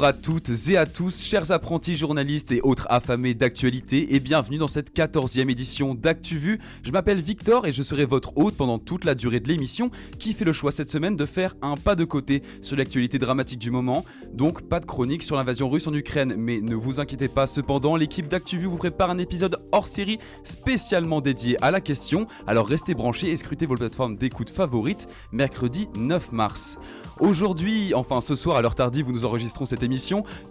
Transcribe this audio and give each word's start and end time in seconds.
Bonjour 0.00 0.16
à 0.16 0.18
toutes 0.18 0.68
et 0.70 0.78
à 0.78 0.86
tous, 0.86 1.22
chers 1.22 1.52
apprentis 1.52 1.94
journalistes 1.94 2.52
et 2.52 2.62
autres 2.62 2.86
affamés 2.88 3.34
d'actualité, 3.34 4.14
et 4.14 4.20
bienvenue 4.20 4.56
dans 4.56 4.66
cette 4.66 4.96
14e 4.96 5.50
édition 5.50 5.94
d'ActuVu. 5.94 6.58
Je 6.82 6.90
m'appelle 6.90 7.20
Victor 7.20 7.66
et 7.66 7.74
je 7.74 7.82
serai 7.82 8.06
votre 8.06 8.34
hôte 8.38 8.56
pendant 8.56 8.78
toute 8.78 9.04
la 9.04 9.14
durée 9.14 9.40
de 9.40 9.48
l'émission 9.48 9.90
qui 10.18 10.32
fait 10.32 10.46
le 10.46 10.54
choix 10.54 10.72
cette 10.72 10.88
semaine 10.88 11.16
de 11.16 11.26
faire 11.26 11.54
un 11.60 11.74
pas 11.76 11.96
de 11.96 12.06
côté 12.06 12.42
sur 12.62 12.78
l'actualité 12.78 13.18
dramatique 13.18 13.58
du 13.58 13.70
moment. 13.70 14.06
Donc 14.32 14.62
pas 14.62 14.80
de 14.80 14.86
chronique 14.86 15.22
sur 15.22 15.36
l'invasion 15.36 15.68
russe 15.68 15.86
en 15.86 15.92
Ukraine, 15.92 16.34
mais 16.34 16.62
ne 16.62 16.74
vous 16.74 16.98
inquiétez 16.98 17.28
pas 17.28 17.46
cependant, 17.46 17.94
l'équipe 17.94 18.26
d'ActuVu 18.26 18.68
vous 18.68 18.78
prépare 18.78 19.10
un 19.10 19.18
épisode 19.18 19.62
hors 19.70 19.86
série 19.86 20.18
spécialement 20.44 21.20
dédié 21.20 21.62
à 21.62 21.70
la 21.70 21.82
question. 21.82 22.26
Alors 22.46 22.66
restez 22.66 22.94
branchés 22.94 23.32
et 23.32 23.36
scrutez 23.36 23.66
vos 23.66 23.74
plateformes 23.74 24.16
d'écoute 24.16 24.48
favorites 24.48 25.08
mercredi 25.30 25.88
9 25.94 26.32
mars. 26.32 26.78
Aujourd'hui, 27.20 27.92
enfin 27.92 28.22
ce 28.22 28.34
soir 28.34 28.56
à 28.56 28.62
l'heure 28.62 28.74
tardive, 28.74 29.04
vous 29.04 29.12
nous 29.12 29.26
enregistrons 29.26 29.66
cette 29.66 29.82
émission, 29.82 29.89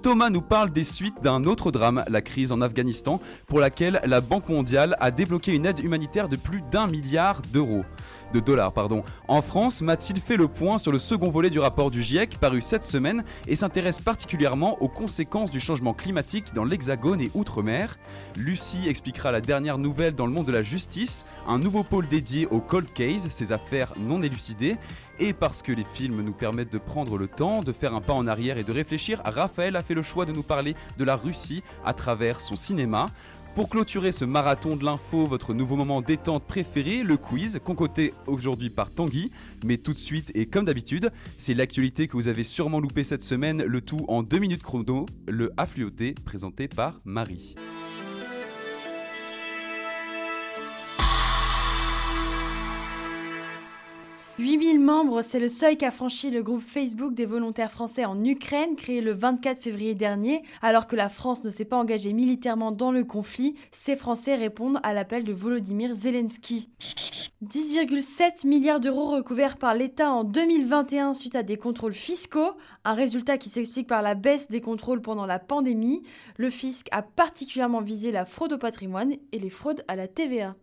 Thomas 0.01 0.29
nous 0.29 0.41
parle 0.41 0.71
des 0.71 0.83
suites 0.83 1.21
d'un 1.21 1.43
autre 1.45 1.71
drame, 1.71 2.03
la 2.09 2.21
crise 2.21 2.51
en 2.51 2.61
Afghanistan, 2.61 3.21
pour 3.47 3.59
laquelle 3.59 4.01
la 4.05 4.21
Banque 4.21 4.49
mondiale 4.49 4.95
a 4.99 5.11
débloqué 5.11 5.53
une 5.53 5.65
aide 5.65 5.79
humanitaire 5.79 6.29
de 6.29 6.35
plus 6.35 6.61
d'un 6.71 6.87
milliard 6.87 7.41
d'euros 7.53 7.83
de 8.33 8.39
dollars. 8.39 8.71
Pardon. 8.71 9.03
En 9.27 9.41
France, 9.41 9.81
Mathilde 9.81 10.19
fait 10.19 10.37
le 10.37 10.47
point 10.47 10.77
sur 10.77 10.91
le 10.91 10.99
second 10.99 11.29
volet 11.29 11.49
du 11.49 11.59
rapport 11.59 11.91
du 11.91 12.01
GIEC 12.01 12.37
paru 12.37 12.61
cette 12.61 12.83
semaine 12.83 13.23
et 13.47 13.55
s'intéresse 13.55 13.99
particulièrement 13.99 14.81
aux 14.81 14.87
conséquences 14.87 15.51
du 15.51 15.59
changement 15.59 15.93
climatique 15.93 16.53
dans 16.53 16.63
l'Hexagone 16.63 17.21
et 17.21 17.31
Outre-mer. 17.33 17.97
Lucie 18.37 18.87
expliquera 18.87 19.31
la 19.31 19.41
dernière 19.41 19.77
nouvelle 19.77 20.15
dans 20.15 20.25
le 20.25 20.33
monde 20.33 20.45
de 20.45 20.51
la 20.51 20.63
justice, 20.63 21.25
un 21.47 21.59
nouveau 21.59 21.83
pôle 21.83 22.07
dédié 22.07 22.47
aux 22.47 22.61
cold 22.61 22.91
case, 22.93 23.27
ces 23.31 23.51
affaires 23.51 23.93
non 23.97 24.21
élucidées. 24.21 24.77
Et 25.21 25.33
parce 25.33 25.61
que 25.61 25.73
les 25.73 25.83
films 25.83 26.21
nous 26.21 26.31
permettent 26.31 26.71
de 26.71 26.77
prendre 26.77 27.17
le 27.17 27.27
temps, 27.27 27.61
de 27.61 27.73
faire 27.73 27.93
un 27.93 27.99
pas 27.99 28.13
en 28.13 28.25
arrière 28.25 28.57
et 28.57 28.63
de 28.63 28.71
réfléchir, 28.71 29.21
Raphaël 29.25 29.75
a 29.75 29.83
fait 29.83 29.93
le 29.93 30.01
choix 30.01 30.25
de 30.25 30.31
nous 30.31 30.43
parler 30.43 30.75
de 30.97 31.03
la 31.03 31.17
Russie 31.17 31.61
à 31.85 31.93
travers 31.93 32.39
son 32.39 32.55
cinéma. 32.55 33.07
Pour 33.55 33.67
clôturer 33.67 34.11
ce 34.11 34.25
marathon 34.25 34.75
de 34.75 34.85
l'info, 34.85 35.25
votre 35.25 35.53
nouveau 35.53 35.75
moment 35.75 36.01
détente 36.01 36.45
préféré, 36.45 37.03
le 37.03 37.17
quiz, 37.17 37.59
concocté 37.63 38.13
aujourd'hui 38.27 38.69
par 38.69 38.91
Tanguy. 38.91 39.31
Mais 39.65 39.77
tout 39.77 39.91
de 39.91 39.97
suite, 39.97 40.31
et 40.35 40.45
comme 40.45 40.65
d'habitude, 40.65 41.11
c'est 41.37 41.53
l'actualité 41.53 42.07
que 42.07 42.13
vous 42.13 42.27
avez 42.27 42.43
sûrement 42.43 42.79
loupé 42.79 43.03
cette 43.03 43.23
semaine, 43.23 43.63
le 43.63 43.81
tout 43.81 44.05
en 44.07 44.23
deux 44.23 44.39
minutes 44.39 44.63
chrono, 44.63 45.07
le 45.27 45.51
affluoté 45.57 46.15
présenté 46.25 46.67
par 46.67 46.99
Marie. 47.03 47.55
8000 54.39 54.79
membres, 54.79 55.21
c'est 55.21 55.39
le 55.39 55.49
seuil 55.49 55.77
qu'a 55.77 55.91
franchi 55.91 56.31
le 56.31 56.41
groupe 56.41 56.61
Facebook 56.61 57.13
des 57.13 57.25
volontaires 57.25 57.71
français 57.71 58.05
en 58.05 58.23
Ukraine, 58.23 58.77
créé 58.77 59.01
le 59.01 59.11
24 59.11 59.61
février 59.61 59.95
dernier. 59.95 60.43
Alors 60.61 60.87
que 60.87 60.95
la 60.95 61.09
France 61.09 61.43
ne 61.43 61.49
s'est 61.49 61.65
pas 61.65 61.75
engagée 61.75 62.13
militairement 62.13 62.71
dans 62.71 62.93
le 62.93 63.03
conflit, 63.03 63.55
ces 63.73 63.97
Français 63.97 64.35
répondent 64.35 64.79
à 64.81 64.93
l'appel 64.93 65.25
de 65.25 65.33
Volodymyr 65.33 65.93
Zelensky. 65.93 66.69
10,7 67.45 68.47
milliards 68.47 68.79
d'euros 68.79 69.09
recouverts 69.11 69.57
par 69.57 69.75
l'État 69.75 70.09
en 70.09 70.23
2021 70.23 71.13
suite 71.13 71.35
à 71.35 71.43
des 71.43 71.57
contrôles 71.57 71.93
fiscaux, 71.93 72.53
un 72.85 72.93
résultat 72.93 73.37
qui 73.37 73.49
s'explique 73.49 73.87
par 73.87 74.01
la 74.01 74.15
baisse 74.15 74.47
des 74.47 74.61
contrôles 74.61 75.01
pendant 75.01 75.25
la 75.25 75.39
pandémie. 75.39 76.03
Le 76.37 76.49
fisc 76.49 76.87
a 76.91 77.01
particulièrement 77.01 77.81
visé 77.81 78.11
la 78.11 78.23
fraude 78.23 78.53
au 78.53 78.57
patrimoine 78.57 79.15
et 79.33 79.39
les 79.39 79.49
fraudes 79.49 79.83
à 79.89 79.97
la 79.97 80.07
TVA. 80.07 80.55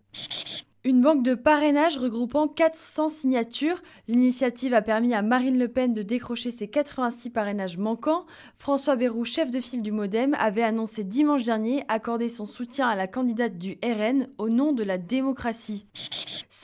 Une 0.86 1.00
banque 1.00 1.24
de 1.24 1.34
parrainage 1.34 1.98
regroupant 1.98 2.46
400 2.46 3.08
signatures. 3.08 3.82
L'initiative 4.06 4.72
a 4.72 4.82
permis 4.82 5.14
à 5.14 5.22
Marine 5.22 5.58
Le 5.58 5.66
Pen 5.66 5.92
de 5.92 6.02
décrocher 6.02 6.52
ses 6.52 6.68
86 6.68 7.30
parrainages 7.30 7.76
manquants. 7.76 8.24
François 8.56 8.94
Bayrou, 8.94 9.24
chef 9.24 9.50
de 9.50 9.58
file 9.58 9.82
du 9.82 9.90
Modem, 9.90 10.36
avait 10.38 10.62
annoncé 10.62 11.02
dimanche 11.02 11.42
dernier 11.42 11.82
accorder 11.88 12.28
son 12.28 12.46
soutien 12.46 12.86
à 12.86 12.94
la 12.94 13.08
candidate 13.08 13.58
du 13.58 13.80
RN 13.82 14.28
au 14.38 14.48
nom 14.48 14.72
de 14.72 14.84
la 14.84 14.96
démocratie. 14.96 15.88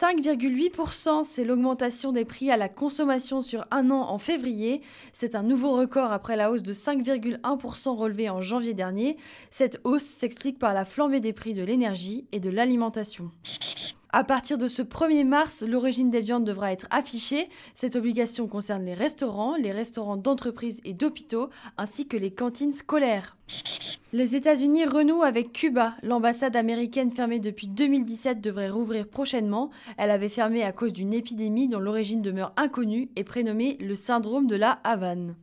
5,8%, 0.03 1.25
c'est 1.25 1.45
l'augmentation 1.45 2.13
des 2.13 2.25
prix 2.25 2.51
à 2.53 2.57
la 2.57 2.69
consommation 2.69 3.43
sur 3.43 3.67
un 3.73 3.91
an 3.91 4.09
en 4.09 4.19
février. 4.19 4.83
C'est 5.13 5.35
un 5.35 5.43
nouveau 5.43 5.77
record 5.77 6.13
après 6.13 6.37
la 6.37 6.53
hausse 6.53 6.63
de 6.63 6.73
5,1% 6.73 7.97
relevée 7.97 8.31
en 8.31 8.41
janvier 8.41 8.75
dernier. 8.75 9.17
Cette 9.51 9.81
hausse 9.83 10.05
s'explique 10.05 10.61
par 10.61 10.75
la 10.75 10.85
flambée 10.85 11.21
des 11.21 11.33
prix 11.33 11.55
de 11.55 11.65
l'énergie 11.65 12.27
et 12.31 12.39
de 12.39 12.51
l'alimentation. 12.51 13.33
À 14.15 14.25
partir 14.25 14.59
de 14.59 14.69
ce 14.69 14.83
1er 14.83 15.25
mars, 15.25 15.65
l'origine 15.67 16.11
des 16.11 16.21
viandes 16.21 16.45
devra 16.45 16.71
être 16.71 16.87
affichée. 16.91 17.49
Cette 17.75 17.97
obligation 17.97 18.47
concerne 18.47 18.85
les 18.85 18.93
restaurants, 18.93 19.57
les 19.57 19.73
restaurants 19.73 20.19
d'entreprise 20.19 20.83
et 20.85 20.93
d'hôpitaux, 20.93 21.49
ainsi 21.79 22.07
que 22.07 22.19
les 22.19 22.31
cantines 22.31 22.75
scolaires. 22.75 23.39
Les 24.13 24.37
États-Unis 24.37 24.85
renouent 24.85 25.23
avec 25.23 25.55
Cuba. 25.55 25.95
L'ambassade 26.03 26.57
américaine 26.57 27.11
fermée 27.11 27.41
depuis 27.41 27.69
2017 27.69 28.43
devrait 28.43 28.69
rouvrir 28.69 29.09
prochainement. 29.09 29.71
Elle 29.97 30.11
avait 30.11 30.29
fermé 30.29 30.63
à 30.63 30.73
cause 30.73 30.93
d'une 30.93 31.15
épidémie 31.15 31.69
dont 31.69 31.81
l'origine 31.81 32.21
demeure 32.21 32.53
inconnue 32.59 33.09
et 33.17 33.25
prénommée 33.25 33.79
le 33.81 33.95
syndrome 33.95 34.47
de 34.47 34.57
la 34.57 34.73
Havane. 34.85 35.37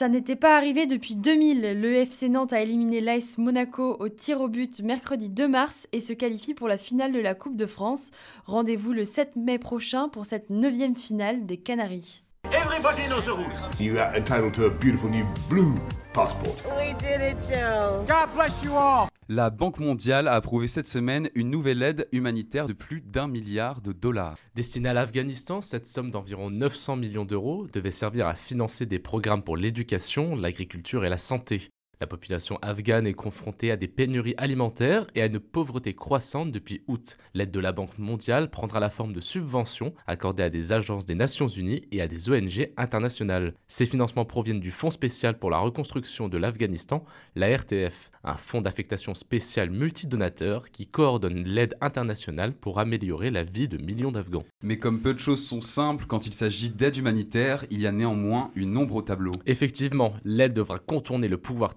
Ça 0.00 0.08
n'était 0.08 0.34
pas 0.34 0.56
arrivé 0.56 0.86
depuis 0.86 1.14
2000. 1.14 1.78
Le 1.78 1.94
FC 1.96 2.30
Nantes 2.30 2.54
a 2.54 2.62
éliminé 2.62 3.02
l'AS 3.02 3.36
Monaco 3.36 3.98
au 4.00 4.08
tir 4.08 4.40
au 4.40 4.48
but 4.48 4.80
mercredi 4.80 5.28
2 5.28 5.46
mars 5.46 5.86
et 5.92 6.00
se 6.00 6.14
qualifie 6.14 6.54
pour 6.54 6.68
la 6.68 6.78
finale 6.78 7.12
de 7.12 7.20
la 7.20 7.34
Coupe 7.34 7.54
de 7.54 7.66
France. 7.66 8.10
Rendez-vous 8.46 8.94
le 8.94 9.04
7 9.04 9.36
mai 9.36 9.58
prochain 9.58 10.08
pour 10.08 10.24
cette 10.24 10.48
neuvième 10.48 10.96
finale 10.96 11.44
des 11.44 11.58
Canaries. 11.58 12.22
Everybody 12.46 13.08
knows 13.08 13.26
the 13.26 13.36
rules. 13.36 13.78
You 13.78 13.98
are 13.98 14.16
entitled 14.16 14.54
to 14.54 14.64
a 14.64 14.70
beautiful 14.70 15.10
new 15.10 15.26
blue 15.50 15.78
passport. 16.14 16.56
We 16.78 16.94
did 16.94 17.20
it, 17.20 17.36
Joe. 17.46 18.02
God 18.08 18.30
bless 18.34 18.64
you 18.64 18.72
all. 18.72 19.09
La 19.32 19.50
Banque 19.50 19.78
mondiale 19.78 20.26
a 20.26 20.32
approuvé 20.32 20.66
cette 20.66 20.88
semaine 20.88 21.30
une 21.36 21.50
nouvelle 21.50 21.84
aide 21.84 22.08
humanitaire 22.10 22.66
de 22.66 22.72
plus 22.72 23.00
d'un 23.00 23.28
milliard 23.28 23.80
de 23.80 23.92
dollars. 23.92 24.36
Destinée 24.56 24.88
à 24.88 24.92
l'Afghanistan, 24.92 25.60
cette 25.60 25.86
somme 25.86 26.10
d'environ 26.10 26.50
900 26.50 26.96
millions 26.96 27.24
d'euros 27.24 27.68
devait 27.72 27.92
servir 27.92 28.26
à 28.26 28.34
financer 28.34 28.86
des 28.86 28.98
programmes 28.98 29.44
pour 29.44 29.56
l'éducation, 29.56 30.34
l'agriculture 30.34 31.04
et 31.04 31.08
la 31.08 31.16
santé. 31.16 31.68
La 32.02 32.06
population 32.06 32.58
afghane 32.62 33.06
est 33.06 33.12
confrontée 33.12 33.70
à 33.70 33.76
des 33.76 33.86
pénuries 33.86 34.34
alimentaires 34.38 35.06
et 35.14 35.20
à 35.20 35.26
une 35.26 35.38
pauvreté 35.38 35.92
croissante 35.92 36.50
depuis 36.50 36.82
août. 36.86 37.18
L'aide 37.34 37.50
de 37.50 37.60
la 37.60 37.72
Banque 37.72 37.98
mondiale 37.98 38.50
prendra 38.50 38.80
la 38.80 38.88
forme 38.88 39.12
de 39.12 39.20
subventions 39.20 39.92
accordées 40.06 40.42
à 40.42 40.48
des 40.48 40.72
agences 40.72 41.04
des 41.04 41.14
Nations 41.14 41.48
Unies 41.48 41.82
et 41.92 42.00
à 42.00 42.08
des 42.08 42.30
ONG 42.30 42.70
internationales. 42.78 43.52
Ces 43.68 43.84
financements 43.84 44.24
proviennent 44.24 44.60
du 44.60 44.70
Fonds 44.70 44.88
spécial 44.88 45.38
pour 45.38 45.50
la 45.50 45.58
reconstruction 45.58 46.30
de 46.30 46.38
l'Afghanistan, 46.38 47.04
la 47.36 47.54
RTF, 47.54 48.10
un 48.24 48.36
fonds 48.36 48.62
d'affectation 48.62 49.14
spéciale 49.14 49.68
multidonateur 49.68 50.70
qui 50.70 50.86
coordonne 50.86 51.44
l'aide 51.44 51.76
internationale 51.82 52.54
pour 52.54 52.78
améliorer 52.78 53.30
la 53.30 53.44
vie 53.44 53.68
de 53.68 53.76
millions 53.76 54.10
d'Afghans. 54.10 54.44
Mais 54.62 54.78
comme 54.78 55.00
peu 55.00 55.12
de 55.12 55.18
choses 55.18 55.46
sont 55.46 55.60
simples 55.60 56.06
quand 56.06 56.26
il 56.26 56.32
s'agit 56.32 56.70
d'aide 56.70 56.96
humanitaire, 56.96 57.66
il 57.70 57.82
y 57.82 57.86
a 57.86 57.92
néanmoins 57.92 58.50
une 58.54 58.78
ombre 58.78 58.96
au 58.96 59.02
tableau. 59.02 59.32
Effectivement, 59.44 60.14
l'aide 60.24 60.54
devra 60.54 60.78
contourner 60.78 61.28
le 61.28 61.36
pouvoir 61.36 61.74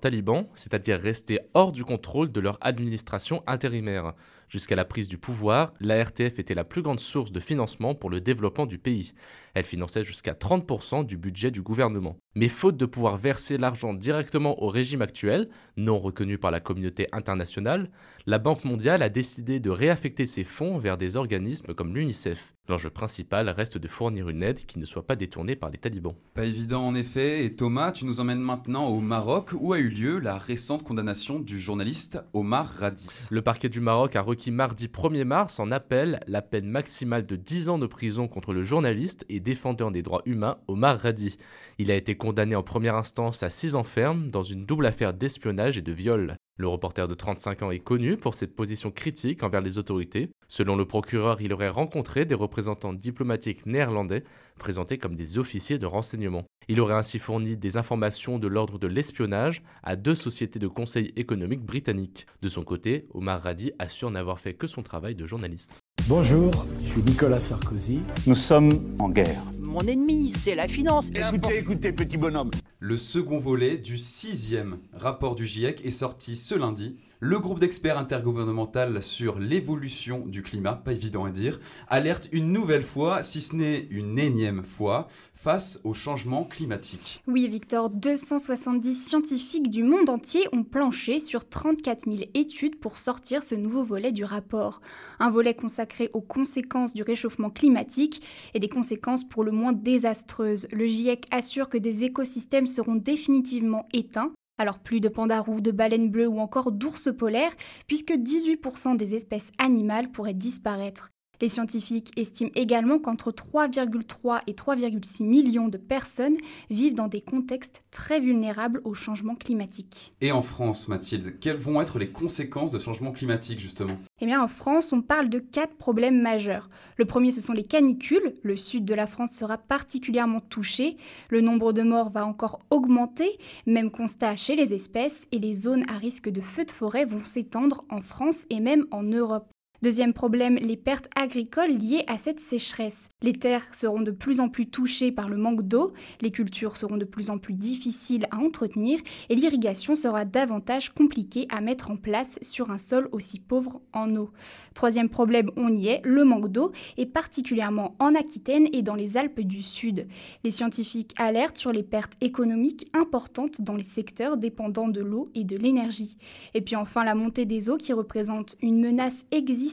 c'est-à-dire 0.53 0.99
rester 0.99 1.39
hors 1.53 1.71
du 1.71 1.83
contrôle 1.83 2.31
de 2.31 2.39
leur 2.39 2.57
administration 2.61 3.43
intérimaire. 3.47 4.13
Jusqu'à 4.49 4.75
la 4.75 4.85
prise 4.85 5.07
du 5.07 5.17
pouvoir, 5.17 5.73
la 5.79 6.03
RTF 6.03 6.39
était 6.39 6.53
la 6.53 6.63
plus 6.63 6.81
grande 6.81 6.99
source 6.99 7.31
de 7.31 7.39
financement 7.39 7.95
pour 7.95 8.09
le 8.09 8.21
développement 8.21 8.65
du 8.65 8.77
pays. 8.77 9.13
Elle 9.53 9.63
finançait 9.63 10.03
jusqu'à 10.03 10.33
30% 10.33 11.05
du 11.05 11.17
budget 11.17 11.51
du 11.51 11.61
gouvernement. 11.61 12.17
Mais 12.35 12.47
faute 12.47 12.77
de 12.77 12.85
pouvoir 12.85 13.17
verser 13.17 13.57
l'argent 13.57 13.93
directement 13.93 14.61
au 14.63 14.67
régime 14.67 15.01
actuel, 15.01 15.49
non 15.77 15.99
reconnu 15.99 16.37
par 16.37 16.51
la 16.51 16.59
communauté 16.59 17.07
internationale, 17.11 17.91
la 18.25 18.39
Banque 18.39 18.63
mondiale 18.63 19.03
a 19.03 19.09
décidé 19.09 19.59
de 19.59 19.69
réaffecter 19.69 20.25
ses 20.25 20.43
fonds 20.43 20.77
vers 20.77 20.97
des 20.97 21.17
organismes 21.17 21.73
comme 21.73 21.93
l'UNICEF. 21.95 22.53
L'enjeu 22.69 22.89
principal 22.89 23.49
reste 23.49 23.77
de 23.77 23.89
fournir 23.89 24.29
une 24.29 24.41
aide 24.41 24.65
qui 24.65 24.79
ne 24.79 24.85
soit 24.85 25.05
pas 25.05 25.17
détournée 25.17 25.57
par 25.57 25.69
les 25.69 25.77
talibans. 25.77 26.15
Pas 26.33 26.45
évident 26.45 26.87
en 26.87 26.95
effet, 26.95 27.43
et 27.43 27.53
Thomas, 27.55 27.91
tu 27.91 28.05
nous 28.05 28.21
emmènes 28.21 28.39
maintenant 28.39 28.87
au 28.87 29.01
Maroc 29.01 29.49
où 29.53 29.73
a 29.73 29.79
eu 29.79 29.89
lieu 29.89 30.19
la 30.19 30.37
récente 30.37 30.83
condamnation 30.83 31.39
du 31.39 31.59
journaliste 31.59 32.23
Omar 32.31 32.67
Radi. 32.67 33.07
Le 33.29 33.41
parquet 33.41 33.67
du 33.67 33.81
Maroc 33.81 34.15
a 34.15 34.21
requis 34.33 34.49
mardi 34.49 34.87
1er 34.87 35.25
mars 35.25 35.59
en 35.59 35.71
appel 35.71 36.19
la 36.25 36.41
peine 36.41 36.65
maximale 36.65 37.27
de 37.27 37.35
10 37.35 37.69
ans 37.69 37.77
de 37.77 37.85
prison 37.85 38.27
contre 38.27 38.51
le 38.51 38.63
journaliste 38.63 39.25
et 39.29 39.39
défendeur 39.39 39.91
des 39.91 40.01
droits 40.01 40.23
humains 40.25 40.57
Omar 40.67 40.99
Radi. 40.99 41.37
Il 41.77 41.91
a 41.91 41.95
été 41.95 42.15
condamné 42.15 42.55
en 42.55 42.63
première 42.63 42.95
instance 42.95 43.43
à 43.43 43.51
6 43.51 43.75
ans 43.75 43.83
ferme 43.83 44.31
dans 44.31 44.41
une 44.41 44.65
double 44.65 44.87
affaire 44.87 45.13
d'espionnage 45.13 45.77
et 45.77 45.83
de 45.83 45.91
viol. 45.91 46.35
Le 46.57 46.67
reporter 46.67 47.07
de 47.07 47.13
35 47.13 47.61
ans 47.61 47.69
est 47.69 47.77
connu 47.77 48.17
pour 48.17 48.33
cette 48.33 48.55
position 48.55 48.89
critique 48.89 49.43
envers 49.43 49.61
les 49.61 49.77
autorités. 49.77 50.31
Selon 50.47 50.75
le 50.75 50.85
procureur, 50.85 51.39
il 51.39 51.53
aurait 51.53 51.69
rencontré 51.69 52.25
des 52.25 52.33
représentants 52.33 52.93
diplomatiques 52.93 53.67
néerlandais 53.67 54.23
présentés 54.57 54.97
comme 54.97 55.15
des 55.15 55.37
officiers 55.37 55.77
de 55.77 55.85
renseignement. 55.85 56.43
Il 56.67 56.79
aurait 56.79 56.93
ainsi 56.93 57.19
fourni 57.19 57.57
des 57.57 57.77
informations 57.77 58.39
de 58.39 58.47
l'ordre 58.47 58.79
de 58.79 58.87
l'espionnage 58.87 59.63
à 59.83 59.95
deux 59.95 60.15
sociétés 60.15 60.59
de 60.59 60.67
conseil 60.67 61.13
économique 61.15 61.61
britanniques. 61.61 62.25
De 62.41 62.47
son 62.47 62.63
côté, 62.63 63.07
Omar 63.13 63.41
Radi 63.41 63.71
assure 63.79 64.11
n'avoir 64.11 64.39
fait 64.39 64.53
que 64.53 64.67
son 64.67 64.81
travail 64.81 65.15
de 65.15 65.25
journaliste. 65.25 65.79
Bonjour, 66.07 66.51
je 66.81 66.87
suis 66.87 67.01
Nicolas 67.01 67.39
Sarkozy. 67.39 68.01
Nous 68.27 68.35
sommes 68.35 68.95
en 68.99 69.09
guerre 69.09 69.41
mon 69.73 69.81
ennemi, 69.87 70.29
c'est 70.29 70.53
la 70.53 70.67
finance. 70.67 71.09
Écoutez, 71.15 71.57
écoutez, 71.57 71.91
petit 71.91 72.15
bonhomme. 72.15 72.51
Le 72.79 72.95
second 72.95 73.39
volet 73.39 73.77
du 73.77 73.97
sixième 73.97 74.77
rapport 74.93 75.33
du 75.33 75.47
GIEC 75.47 75.83
est 75.83 75.89
sorti 75.89 76.35
ce 76.35 76.53
lundi. 76.53 76.99
Le 77.25 77.39
groupe 77.39 77.61
d'experts 77.61 77.97
intergouvernemental 77.97 79.01
sur 79.01 79.39
l'évolution 79.39 80.25
du 80.27 80.41
climat, 80.41 80.73
pas 80.73 80.91
évident 80.91 81.23
à 81.23 81.31
dire, 81.31 81.61
alerte 81.87 82.27
une 82.33 82.51
nouvelle 82.51 82.83
fois, 82.83 83.23
si 83.23 83.39
ce 83.39 83.55
n'est 83.55 83.87
une 83.91 84.19
énième 84.19 84.65
fois, 84.65 85.07
face 85.33 85.79
au 85.85 85.93
changement 85.93 86.43
climatique. 86.43 87.23
Oui, 87.25 87.47
Victor, 87.47 87.89
270 87.89 88.93
scientifiques 88.93 89.69
du 89.69 89.83
monde 89.83 90.09
entier 90.09 90.49
ont 90.51 90.65
planché 90.65 91.21
sur 91.21 91.47
34 91.47 92.11
000 92.11 92.29
études 92.33 92.77
pour 92.77 92.97
sortir 92.97 93.41
ce 93.41 93.55
nouveau 93.55 93.85
volet 93.85 94.11
du 94.11 94.25
rapport. 94.25 94.81
Un 95.21 95.29
volet 95.29 95.53
consacré 95.53 96.09
aux 96.11 96.19
conséquences 96.19 96.93
du 96.93 97.03
réchauffement 97.03 97.49
climatique 97.49 98.21
et 98.53 98.59
des 98.59 98.67
conséquences 98.67 99.23
pour 99.23 99.45
le 99.45 99.51
moins 99.51 99.71
désastreuses. 99.71 100.67
Le 100.73 100.85
GIEC 100.85 101.25
assure 101.31 101.69
que 101.69 101.77
des 101.77 102.03
écosystèmes 102.03 102.67
seront 102.67 102.95
définitivement 102.95 103.87
éteints 103.93 104.33
alors 104.57 104.79
plus 104.79 104.99
de 104.99 105.09
pandarous, 105.09 105.61
de 105.61 105.71
baleines 105.71 106.09
bleues 106.09 106.27
ou 106.27 106.39
encore 106.39 106.71
d'ours 106.71 107.09
polaires, 107.15 107.53
puisque 107.87 108.11
18% 108.11 108.95
des 108.95 109.15
espèces 109.15 109.51
animales 109.57 110.11
pourraient 110.11 110.33
disparaître. 110.33 111.11
Les 111.43 111.49
scientifiques 111.49 112.17
estiment 112.17 112.51
également 112.55 112.99
qu'entre 112.99 113.33
3,3 113.33 114.43
et 114.47 114.53
3,6 114.53 115.25
millions 115.25 115.67
de 115.67 115.75
personnes 115.77 116.37
vivent 116.69 116.93
dans 116.93 117.09
des 117.09 117.19
contextes 117.19 117.83
très 117.91 118.21
vulnérables 118.21 118.79
au 118.85 118.93
changement 118.93 119.35
climatique. 119.35 120.13
Et 120.21 120.31
en 120.31 120.41
France, 120.41 120.87
Mathilde, 120.87 121.37
quelles 121.41 121.57
vont 121.57 121.81
être 121.81 121.99
les 121.99 122.13
conséquences 122.13 122.71
de 122.71 122.79
changement 122.79 123.11
climatique 123.11 123.59
justement? 123.59 123.97
Eh 124.21 124.25
bien 124.25 124.41
en 124.41 124.47
France, 124.47 124.93
on 124.93 125.01
parle 125.01 125.27
de 125.27 125.39
quatre 125.39 125.75
problèmes 125.75 126.21
majeurs. 126.21 126.69
Le 126.95 127.03
premier, 127.03 127.33
ce 127.33 127.41
sont 127.41 127.51
les 127.51 127.63
canicules. 127.63 128.35
Le 128.41 128.55
sud 128.55 128.85
de 128.85 128.93
la 128.93 129.05
France 129.05 129.33
sera 129.33 129.57
particulièrement 129.57 130.39
touché. 130.39 130.95
Le 131.27 131.41
nombre 131.41 131.73
de 131.73 131.81
morts 131.81 132.09
va 132.09 132.25
encore 132.25 132.59
augmenter, 132.69 133.37
même 133.65 133.91
constat 133.91 134.37
chez 134.37 134.55
les 134.55 134.73
espèces, 134.73 135.27
et 135.33 135.39
les 135.39 135.55
zones 135.55 135.83
à 135.89 135.97
risque 135.97 136.29
de 136.29 136.39
feux 136.39 136.63
de 136.63 136.71
forêt 136.71 137.03
vont 137.03 137.25
s'étendre 137.25 137.83
en 137.89 137.99
France 137.99 138.45
et 138.49 138.61
même 138.61 138.85
en 138.91 139.03
Europe. 139.03 139.52
Deuxième 139.83 140.13
problème, 140.13 140.55
les 140.55 140.77
pertes 140.77 141.09
agricoles 141.13 141.71
liées 141.71 142.05
à 142.07 142.17
cette 142.17 142.39
sécheresse. 142.39 143.09
Les 143.21 143.33
terres 143.33 143.67
seront 143.73 143.99
de 143.99 144.11
plus 144.11 144.39
en 144.39 144.47
plus 144.47 144.67
touchées 144.67 145.11
par 145.11 145.27
le 145.27 145.35
manque 145.35 145.63
d'eau, 145.63 145.91
les 146.21 146.31
cultures 146.31 146.77
seront 146.77 146.95
de 146.95 147.03
plus 147.03 147.29
en 147.29 147.37
plus 147.37 147.53
difficiles 147.53 148.25
à 148.31 148.37
entretenir 148.37 149.01
et 149.27 149.35
l'irrigation 149.35 149.97
sera 149.97 150.23
davantage 150.23 150.93
compliquée 150.93 151.47
à 151.49 151.59
mettre 151.59 151.91
en 151.91 151.97
place 151.97 152.39
sur 152.41 152.71
un 152.71 152.77
sol 152.77 153.09
aussi 153.11 153.41
pauvre 153.41 153.81
en 153.91 154.15
eau. 154.15 154.31
Troisième 154.73 155.09
problème, 155.09 155.51
on 155.57 155.73
y 155.73 155.89
est, 155.89 155.99
le 156.05 156.23
manque 156.23 156.47
d'eau, 156.47 156.71
et 156.95 157.05
particulièrement 157.05 157.97
en 157.99 158.15
Aquitaine 158.15 158.69
et 158.71 158.83
dans 158.83 158.95
les 158.95 159.17
Alpes 159.17 159.41
du 159.41 159.61
Sud. 159.61 160.07
Les 160.45 160.51
scientifiques 160.51 161.13
alertent 161.17 161.57
sur 161.57 161.73
les 161.73 161.83
pertes 161.83 162.13
économiques 162.21 162.87
importantes 162.93 163.61
dans 163.61 163.75
les 163.75 163.83
secteurs 163.83 164.37
dépendants 164.37 164.87
de 164.87 165.01
l'eau 165.01 165.29
et 165.35 165.43
de 165.43 165.57
l'énergie. 165.57 166.17
Et 166.53 166.61
puis 166.61 166.77
enfin 166.77 167.03
la 167.03 167.15
montée 167.15 167.45
des 167.45 167.69
eaux 167.69 167.77
qui 167.77 167.91
représente 167.91 168.55
une 168.61 168.79
menace 168.79 169.25
existante 169.31 169.72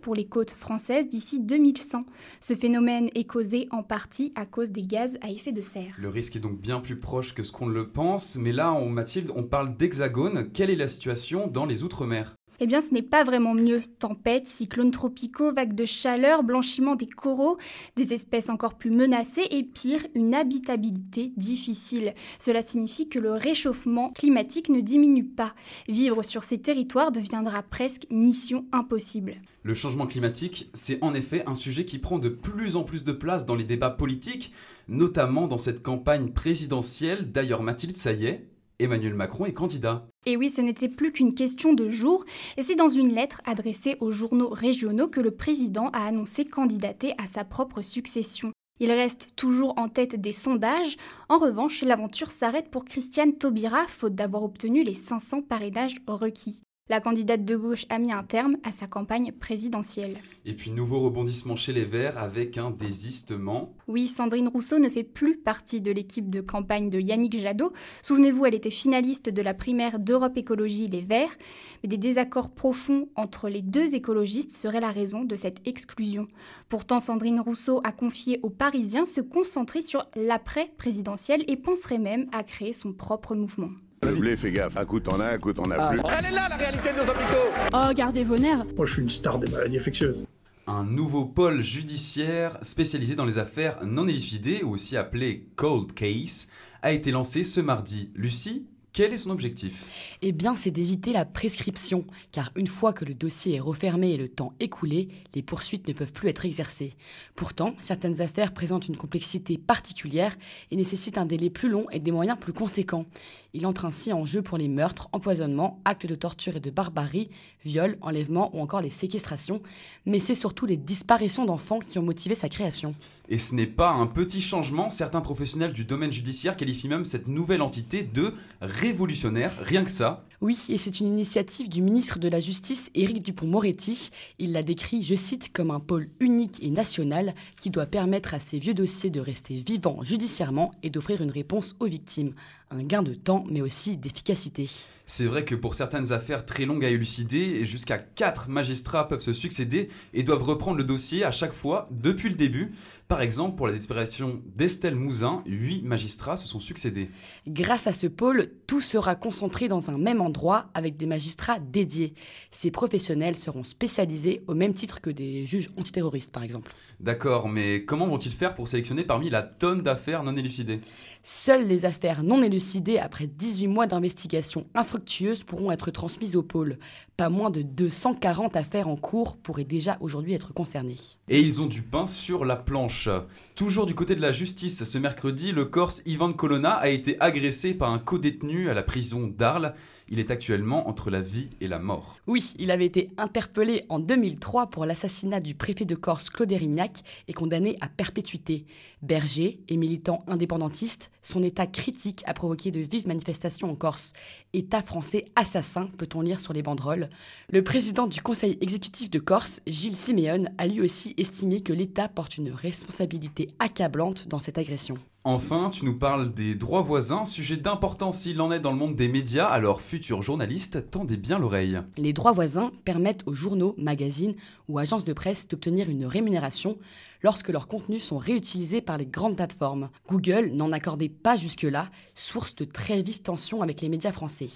pour 0.00 0.14
les 0.14 0.26
côtes 0.26 0.50
françaises 0.50 1.08
d'ici 1.08 1.40
2100. 1.40 2.04
Ce 2.40 2.54
phénomène 2.54 3.08
est 3.14 3.24
causé 3.24 3.68
en 3.70 3.82
partie 3.82 4.32
à 4.34 4.46
cause 4.46 4.70
des 4.70 4.82
gaz 4.82 5.18
à 5.22 5.30
effet 5.30 5.52
de 5.52 5.60
serre. 5.60 5.94
Le 5.98 6.08
risque 6.08 6.36
est 6.36 6.40
donc 6.40 6.60
bien 6.60 6.80
plus 6.80 6.98
proche 6.98 7.34
que 7.34 7.42
ce 7.42 7.52
qu'on 7.52 7.68
le 7.68 7.88
pense, 7.88 8.36
mais 8.36 8.52
là, 8.52 8.72
on, 8.72 8.88
Mathilde, 8.88 9.30
on 9.34 9.44
parle 9.44 9.76
d'hexagone. 9.76 10.50
Quelle 10.52 10.70
est 10.70 10.76
la 10.76 10.88
situation 10.88 11.46
dans 11.46 11.66
les 11.66 11.82
Outre-mer? 11.82 12.36
Eh 12.60 12.66
bien, 12.66 12.80
ce 12.80 12.92
n'est 12.92 13.02
pas 13.02 13.24
vraiment 13.24 13.54
mieux. 13.54 13.82
Tempêtes, 13.98 14.46
cyclones 14.46 14.90
tropicaux, 14.90 15.52
vagues 15.52 15.74
de 15.74 15.84
chaleur, 15.84 16.42
blanchiment 16.42 16.94
des 16.94 17.08
coraux, 17.08 17.58
des 17.96 18.12
espèces 18.12 18.50
encore 18.50 18.74
plus 18.74 18.90
menacées 18.90 19.46
et 19.50 19.62
pire, 19.62 20.06
une 20.14 20.34
habitabilité 20.34 21.32
difficile. 21.36 22.14
Cela 22.38 22.62
signifie 22.62 23.08
que 23.08 23.18
le 23.18 23.32
réchauffement 23.32 24.10
climatique 24.10 24.68
ne 24.68 24.80
diminue 24.80 25.24
pas. 25.24 25.54
Vivre 25.88 26.22
sur 26.22 26.44
ces 26.44 26.58
territoires 26.58 27.12
deviendra 27.12 27.62
presque 27.62 28.06
mission 28.10 28.66
impossible. 28.72 29.36
Le 29.64 29.74
changement 29.74 30.06
climatique, 30.06 30.70
c'est 30.74 31.02
en 31.02 31.14
effet 31.14 31.44
un 31.46 31.54
sujet 31.54 31.84
qui 31.84 31.98
prend 31.98 32.18
de 32.18 32.28
plus 32.28 32.76
en 32.76 32.82
plus 32.82 33.04
de 33.04 33.12
place 33.12 33.46
dans 33.46 33.54
les 33.54 33.64
débats 33.64 33.90
politiques, 33.90 34.52
notamment 34.88 35.46
dans 35.46 35.58
cette 35.58 35.82
campagne 35.82 36.32
présidentielle. 36.32 37.30
D'ailleurs, 37.30 37.62
Mathilde, 37.62 37.96
est, 38.06 38.48
Emmanuel 38.78 39.14
Macron 39.14 39.46
est 39.46 39.52
candidat. 39.52 40.08
Et 40.24 40.36
oui, 40.36 40.50
ce 40.50 40.60
n'était 40.60 40.88
plus 40.88 41.10
qu'une 41.10 41.34
question 41.34 41.72
de 41.72 41.90
jours, 41.90 42.24
et 42.56 42.62
c'est 42.62 42.76
dans 42.76 42.88
une 42.88 43.12
lettre 43.12 43.40
adressée 43.44 43.96
aux 44.00 44.12
journaux 44.12 44.48
régionaux 44.48 45.08
que 45.08 45.20
le 45.20 45.32
président 45.32 45.88
a 45.90 46.06
annoncé 46.06 46.44
candidater 46.44 47.14
à 47.18 47.26
sa 47.26 47.44
propre 47.44 47.82
succession. 47.82 48.52
Il 48.78 48.90
reste 48.90 49.30
toujours 49.36 49.74
en 49.76 49.88
tête 49.88 50.20
des 50.20 50.32
sondages. 50.32 50.96
En 51.28 51.38
revanche, 51.38 51.82
l'aventure 51.82 52.30
s'arrête 52.30 52.70
pour 52.70 52.84
Christiane 52.84 53.34
Taubira, 53.34 53.86
faute 53.86 54.14
d'avoir 54.14 54.44
obtenu 54.44 54.82
les 54.82 54.94
500 54.94 55.42
parrainages 55.42 55.96
requis. 56.06 56.62
La 56.88 57.00
candidate 57.00 57.44
de 57.44 57.56
gauche 57.56 57.86
a 57.90 57.98
mis 57.98 58.12
un 58.12 58.24
terme 58.24 58.56
à 58.64 58.72
sa 58.72 58.88
campagne 58.88 59.30
présidentielle. 59.30 60.16
Et 60.44 60.52
puis 60.52 60.72
nouveau 60.72 61.00
rebondissement 61.00 61.54
chez 61.54 61.72
les 61.72 61.84
Verts 61.84 62.18
avec 62.18 62.58
un 62.58 62.72
désistement. 62.72 63.72
Oui, 63.86 64.08
Sandrine 64.08 64.48
Rousseau 64.48 64.80
ne 64.80 64.88
fait 64.90 65.04
plus 65.04 65.38
partie 65.38 65.80
de 65.80 65.92
l'équipe 65.92 66.28
de 66.28 66.40
campagne 66.40 66.90
de 66.90 66.98
Yannick 66.98 67.38
Jadot. 67.38 67.72
Souvenez-vous, 68.02 68.46
elle 68.46 68.54
était 68.54 68.70
finaliste 68.70 69.30
de 69.30 69.40
la 69.40 69.54
primaire 69.54 70.00
d'Europe 70.00 70.36
Écologie 70.36 70.88
Les 70.88 71.00
Verts. 71.00 71.34
Mais 71.82 71.88
des 71.88 71.98
désaccords 71.98 72.50
profonds 72.50 73.08
entre 73.14 73.48
les 73.48 73.62
deux 73.62 73.94
écologistes 73.94 74.50
seraient 74.50 74.80
la 74.80 74.90
raison 74.90 75.24
de 75.24 75.36
cette 75.36 75.66
exclusion. 75.66 76.26
Pourtant, 76.68 76.98
Sandrine 76.98 77.40
Rousseau 77.40 77.80
a 77.84 77.92
confié 77.92 78.40
aux 78.42 78.50
Parisiens 78.50 79.06
se 79.06 79.20
concentrer 79.20 79.82
sur 79.82 80.04
l'après-présidentiel 80.16 81.44
et 81.46 81.56
penserait 81.56 81.98
même 81.98 82.26
à 82.32 82.42
créer 82.42 82.72
son 82.72 82.92
propre 82.92 83.36
mouvement. 83.36 83.70
Le 84.02 84.14
blé, 84.14 84.36
fais 84.36 84.50
gaffe. 84.50 84.76
Un 84.76 84.84
coup 84.84 84.98
t'en 85.00 85.20
as, 85.20 85.34
un 85.34 85.38
coup 85.38 85.52
t'en 85.52 85.70
as 85.70 85.88
plus. 85.88 86.00
Elle 86.18 86.24
est 86.26 86.30
là, 86.34 86.48
la 86.48 86.56
réalité 86.56 86.90
de 86.90 86.96
nos 86.96 87.02
hôpitaux 87.02 87.52
Oh, 87.72 87.94
gardez 87.94 88.24
vos 88.24 88.36
nerfs 88.36 88.64
Moi, 88.76 88.86
je 88.86 88.92
suis 88.94 89.02
une 89.02 89.10
star 89.10 89.38
des 89.38 89.50
maladies 89.50 89.78
infectieuses. 89.78 90.26
Un 90.66 90.84
nouveau 90.84 91.24
pôle 91.24 91.62
judiciaire 91.62 92.58
spécialisé 92.62 93.14
dans 93.14 93.24
les 93.24 93.38
affaires 93.38 93.78
non 93.84 94.08
élucidées, 94.08 94.62
ou 94.64 94.70
aussi 94.74 94.96
appelé 94.96 95.46
Cold 95.56 95.92
Case, 95.92 96.48
a 96.82 96.92
été 96.92 97.10
lancé 97.12 97.44
ce 97.44 97.60
mardi. 97.60 98.10
Lucie, 98.14 98.66
quel 98.92 99.12
est 99.14 99.18
son 99.18 99.30
objectif? 99.30 99.88
Eh 100.20 100.32
bien, 100.32 100.54
c'est 100.54 100.70
d'éviter 100.70 101.12
la 101.14 101.24
prescription, 101.24 102.04
car 102.30 102.52
une 102.56 102.66
fois 102.66 102.92
que 102.92 103.06
le 103.06 103.14
dossier 103.14 103.56
est 103.56 103.60
refermé 103.60 104.10
et 104.10 104.16
le 104.18 104.28
temps 104.28 104.52
écoulé, 104.60 105.08
les 105.34 105.42
poursuites 105.42 105.88
ne 105.88 105.94
peuvent 105.94 106.12
plus 106.12 106.28
être 106.28 106.44
exercées. 106.44 106.92
Pourtant, 107.34 107.74
certaines 107.80 108.20
affaires 108.20 108.52
présentent 108.52 108.88
une 108.88 108.98
complexité 108.98 109.56
particulière 109.56 110.36
et 110.70 110.76
nécessitent 110.76 111.16
un 111.16 111.24
délai 111.24 111.48
plus 111.48 111.70
long 111.70 111.88
et 111.90 112.00
des 112.00 112.10
moyens 112.12 112.38
plus 112.38 112.52
conséquents. 112.52 113.06
Il 113.54 113.66
entre 113.66 113.84
ainsi 113.84 114.14
en 114.14 114.24
jeu 114.24 114.40
pour 114.40 114.56
les 114.56 114.68
meurtres, 114.68 115.10
empoisonnements, 115.12 115.80
actes 115.84 116.06
de 116.06 116.14
torture 116.14 116.56
et 116.56 116.60
de 116.60 116.70
barbarie, 116.70 117.28
viols, 117.64 117.98
enlèvements 118.00 118.50
ou 118.56 118.60
encore 118.60 118.80
les 118.80 118.88
séquestrations, 118.88 119.60
mais 120.06 120.20
c'est 120.20 120.34
surtout 120.34 120.64
les 120.64 120.78
disparitions 120.78 121.44
d'enfants 121.44 121.78
qui 121.78 121.98
ont 121.98 122.02
motivé 122.02 122.34
sa 122.34 122.48
création. 122.48 122.94
Et 123.28 123.38
ce 123.38 123.54
n'est 123.54 123.66
pas 123.66 123.90
un 123.90 124.06
petit 124.06 124.40
changement, 124.40 124.88
certains 124.88 125.20
professionnels 125.20 125.74
du 125.74 125.84
domaine 125.84 126.12
judiciaire 126.12 126.56
qualifient 126.56 126.88
même 126.88 127.04
cette 127.04 127.28
nouvelle 127.28 127.60
entité 127.60 128.02
de 128.02 128.32
révolutionnaire, 128.62 129.54
rien 129.60 129.84
que 129.84 129.90
ça. 129.90 130.24
Oui, 130.42 130.58
et 130.70 130.76
c'est 130.76 130.98
une 130.98 131.06
initiative 131.06 131.68
du 131.68 131.82
ministre 131.82 132.18
de 132.18 132.26
la 132.26 132.40
Justice, 132.40 132.90
Éric 132.96 133.22
Dupont-Moretti. 133.22 134.10
Il 134.40 134.50
l'a 134.50 134.64
décrit, 134.64 135.00
je 135.00 135.14
cite, 135.14 135.52
comme 135.52 135.70
un 135.70 135.78
pôle 135.78 136.08
unique 136.18 136.60
et 136.64 136.70
national 136.70 137.36
qui 137.60 137.70
doit 137.70 137.86
permettre 137.86 138.34
à 138.34 138.40
ces 138.40 138.58
vieux 138.58 138.74
dossiers 138.74 139.10
de 139.10 139.20
rester 139.20 139.54
vivants 139.54 140.02
judiciairement 140.02 140.72
et 140.82 140.90
d'offrir 140.90 141.22
une 141.22 141.30
réponse 141.30 141.76
aux 141.78 141.86
victimes. 141.86 142.34
Un 142.72 142.82
gain 142.82 143.04
de 143.04 143.14
temps, 143.14 143.44
mais 143.48 143.60
aussi 143.60 143.96
d'efficacité. 143.96 144.68
C'est 145.14 145.26
vrai 145.26 145.44
que 145.44 145.54
pour 145.54 145.74
certaines 145.74 146.10
affaires 146.10 146.46
très 146.46 146.64
longues 146.64 146.86
à 146.86 146.88
élucider, 146.88 147.66
jusqu'à 147.66 147.98
4 147.98 148.48
magistrats 148.48 149.08
peuvent 149.08 149.20
se 149.20 149.34
succéder 149.34 149.90
et 150.14 150.22
doivent 150.22 150.42
reprendre 150.42 150.78
le 150.78 150.84
dossier 150.84 151.22
à 151.22 151.30
chaque 151.30 151.52
fois 151.52 151.86
depuis 151.90 152.30
le 152.30 152.34
début. 152.34 152.72
Par 153.08 153.20
exemple, 153.20 153.56
pour 153.56 153.66
la 153.66 153.74
disparition 153.74 154.40
d'Estelle 154.56 154.94
Mouzin, 154.94 155.42
8 155.44 155.82
magistrats 155.82 156.38
se 156.38 156.48
sont 156.48 156.60
succédés. 156.60 157.10
Grâce 157.46 157.86
à 157.86 157.92
ce 157.92 158.06
pôle, 158.06 158.52
tout 158.66 158.80
sera 158.80 159.14
concentré 159.14 159.68
dans 159.68 159.90
un 159.90 159.98
même 159.98 160.22
endroit 160.22 160.70
avec 160.72 160.96
des 160.96 161.04
magistrats 161.04 161.58
dédiés. 161.58 162.14
Ces 162.50 162.70
professionnels 162.70 163.36
seront 163.36 163.64
spécialisés 163.64 164.40
au 164.46 164.54
même 164.54 164.72
titre 164.72 165.02
que 165.02 165.10
des 165.10 165.44
juges 165.44 165.68
antiterroristes, 165.76 166.32
par 166.32 166.42
exemple. 166.42 166.72
D'accord, 167.00 167.50
mais 167.50 167.84
comment 167.84 168.06
vont-ils 168.06 168.32
faire 168.32 168.54
pour 168.54 168.66
sélectionner 168.66 169.04
parmi 169.04 169.28
la 169.28 169.42
tonne 169.42 169.82
d'affaires 169.82 170.22
non 170.22 170.34
élucidées? 170.34 170.80
Seules 171.24 171.68
les 171.68 171.84
affaires 171.84 172.24
non 172.24 172.42
élucidées 172.42 172.98
après 172.98 173.28
18 173.28 173.68
mois 173.68 173.86
d'investigation 173.86 174.66
infructueuse 174.74 175.44
pourront 175.44 175.70
être 175.70 175.92
transmises 175.92 176.34
au 176.34 176.42
pôle. 176.42 176.78
Pas 177.22 177.28
moins 177.28 177.50
de 177.50 177.62
240 177.62 178.56
affaires 178.56 178.88
en 178.88 178.96
cours 178.96 179.36
pourraient 179.36 179.62
déjà 179.62 179.96
aujourd'hui 180.00 180.34
être 180.34 180.52
concernées. 180.52 180.96
Et 181.28 181.38
ils 181.38 181.62
ont 181.62 181.66
du 181.66 181.80
pain 181.80 182.08
sur 182.08 182.44
la 182.44 182.56
planche. 182.56 183.08
Toujours 183.54 183.86
du 183.86 183.94
côté 183.94 184.16
de 184.16 184.20
la 184.20 184.32
justice, 184.32 184.82
ce 184.82 184.98
mercredi, 184.98 185.52
le 185.52 185.64
Corse 185.64 186.02
Ivan 186.04 186.32
Colonna 186.32 186.72
a 186.72 186.88
été 186.88 187.16
agressé 187.20 187.74
par 187.74 187.92
un 187.92 188.00
co-détenu 188.00 188.68
à 188.68 188.74
la 188.74 188.82
prison 188.82 189.28
d'Arles. 189.28 189.72
Il 190.08 190.18
est 190.18 190.32
actuellement 190.32 190.88
entre 190.88 191.10
la 191.10 191.20
vie 191.20 191.48
et 191.60 191.68
la 191.68 191.78
mort. 191.78 192.16
Oui, 192.26 192.54
il 192.58 192.72
avait 192.72 192.86
été 192.86 193.10
interpellé 193.18 193.84
en 193.88 194.00
2003 194.00 194.66
pour 194.66 194.84
l'assassinat 194.84 195.38
du 195.38 195.54
préfet 195.54 195.84
de 195.84 195.94
Corse 195.94 196.28
Claude 196.28 196.50
Erignac 196.50 197.04
et 197.28 197.32
condamné 197.32 197.78
à 197.80 197.88
perpétuité. 197.88 198.66
Berger 199.00 199.60
et 199.68 199.76
militant 199.76 200.24
indépendantiste, 200.26 201.12
son 201.22 201.42
état 201.42 201.66
critique 201.66 202.22
a 202.26 202.34
provoqué 202.34 202.70
de 202.70 202.80
vives 202.80 203.06
manifestations 203.06 203.70
en 203.70 203.76
Corse. 203.76 204.12
État 204.52 204.82
français 204.82 205.24
assassin, 205.36 205.88
peut-on 205.98 206.20
lire 206.20 206.40
sur 206.40 206.52
les 206.52 206.62
banderoles. 206.62 207.08
Le 207.48 207.62
président 207.62 208.06
du 208.06 208.20
conseil 208.20 208.58
exécutif 208.60 209.10
de 209.10 209.18
Corse, 209.18 209.60
Gilles 209.66 209.96
Siméon, 209.96 210.44
a 210.58 210.66
lui 210.66 210.80
aussi 210.80 211.14
estimé 211.16 211.62
que 211.62 211.72
l'État 211.72 212.08
porte 212.08 212.36
une 212.36 212.50
responsabilité 212.50 213.48
accablante 213.58 214.28
dans 214.28 214.40
cette 214.40 214.58
agression. 214.58 214.98
Enfin, 215.24 215.70
tu 215.70 215.84
nous 215.84 215.96
parles 215.96 216.34
des 216.34 216.56
droits 216.56 216.82
voisins, 216.82 217.24
sujet 217.24 217.56
d'importance 217.56 218.18
s'il 218.18 218.40
en 218.40 218.50
est 218.50 218.58
dans 218.58 218.72
le 218.72 218.76
monde 218.76 218.96
des 218.96 219.06
médias, 219.06 219.46
alors 219.46 219.80
futurs 219.80 220.20
journalistes, 220.20 220.90
tendez 220.90 221.16
bien 221.16 221.38
l'oreille. 221.38 221.80
Les 221.96 222.12
droits 222.12 222.32
voisins 222.32 222.72
permettent 222.84 223.22
aux 223.26 223.34
journaux, 223.34 223.76
magazines 223.78 224.34
ou 224.68 224.80
agences 224.80 225.04
de 225.04 225.12
presse 225.12 225.46
d'obtenir 225.46 225.88
une 225.88 226.06
rémunération 226.06 226.76
lorsque 227.22 227.50
leurs 227.50 227.68
contenus 227.68 228.02
sont 228.02 228.18
réutilisés 228.18 228.80
par 228.80 228.98
les 228.98 229.06
grandes 229.06 229.36
plateformes. 229.36 229.90
Google 230.08 230.50
n'en 230.52 230.72
accordait 230.72 231.08
pas 231.08 231.36
jusque-là, 231.36 231.90
source 232.14 232.54
de 232.56 232.64
très 232.64 233.02
vives 233.02 233.22
tensions 233.22 233.62
avec 233.62 233.80
les 233.80 233.88
médias 233.88 234.12
français. 234.12 234.48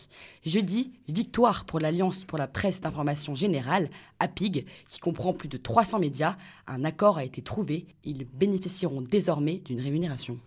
Jeudi, 0.45 0.93
victoire 1.09 1.65
pour 1.65 1.79
l'Alliance 1.79 2.25
pour 2.25 2.39
la 2.39 2.49
presse 2.49 2.81
d'information 2.81 3.35
générale, 3.35 3.89
APIG, 4.19 4.67
qui 4.89 5.01
comprend 5.01 5.33
plus 5.33 5.49
de 5.49 5.57
300 5.59 5.99
médias. 6.01 6.37
Un 6.67 6.85
accord 6.85 7.19
a 7.19 7.25
été 7.25 7.43
trouvé. 7.43 7.87
Ils 8.05 8.25
bénéficieront 8.25 9.03
désormais 9.03 9.61
d'une 9.65 9.81
rémunération. 9.81 10.39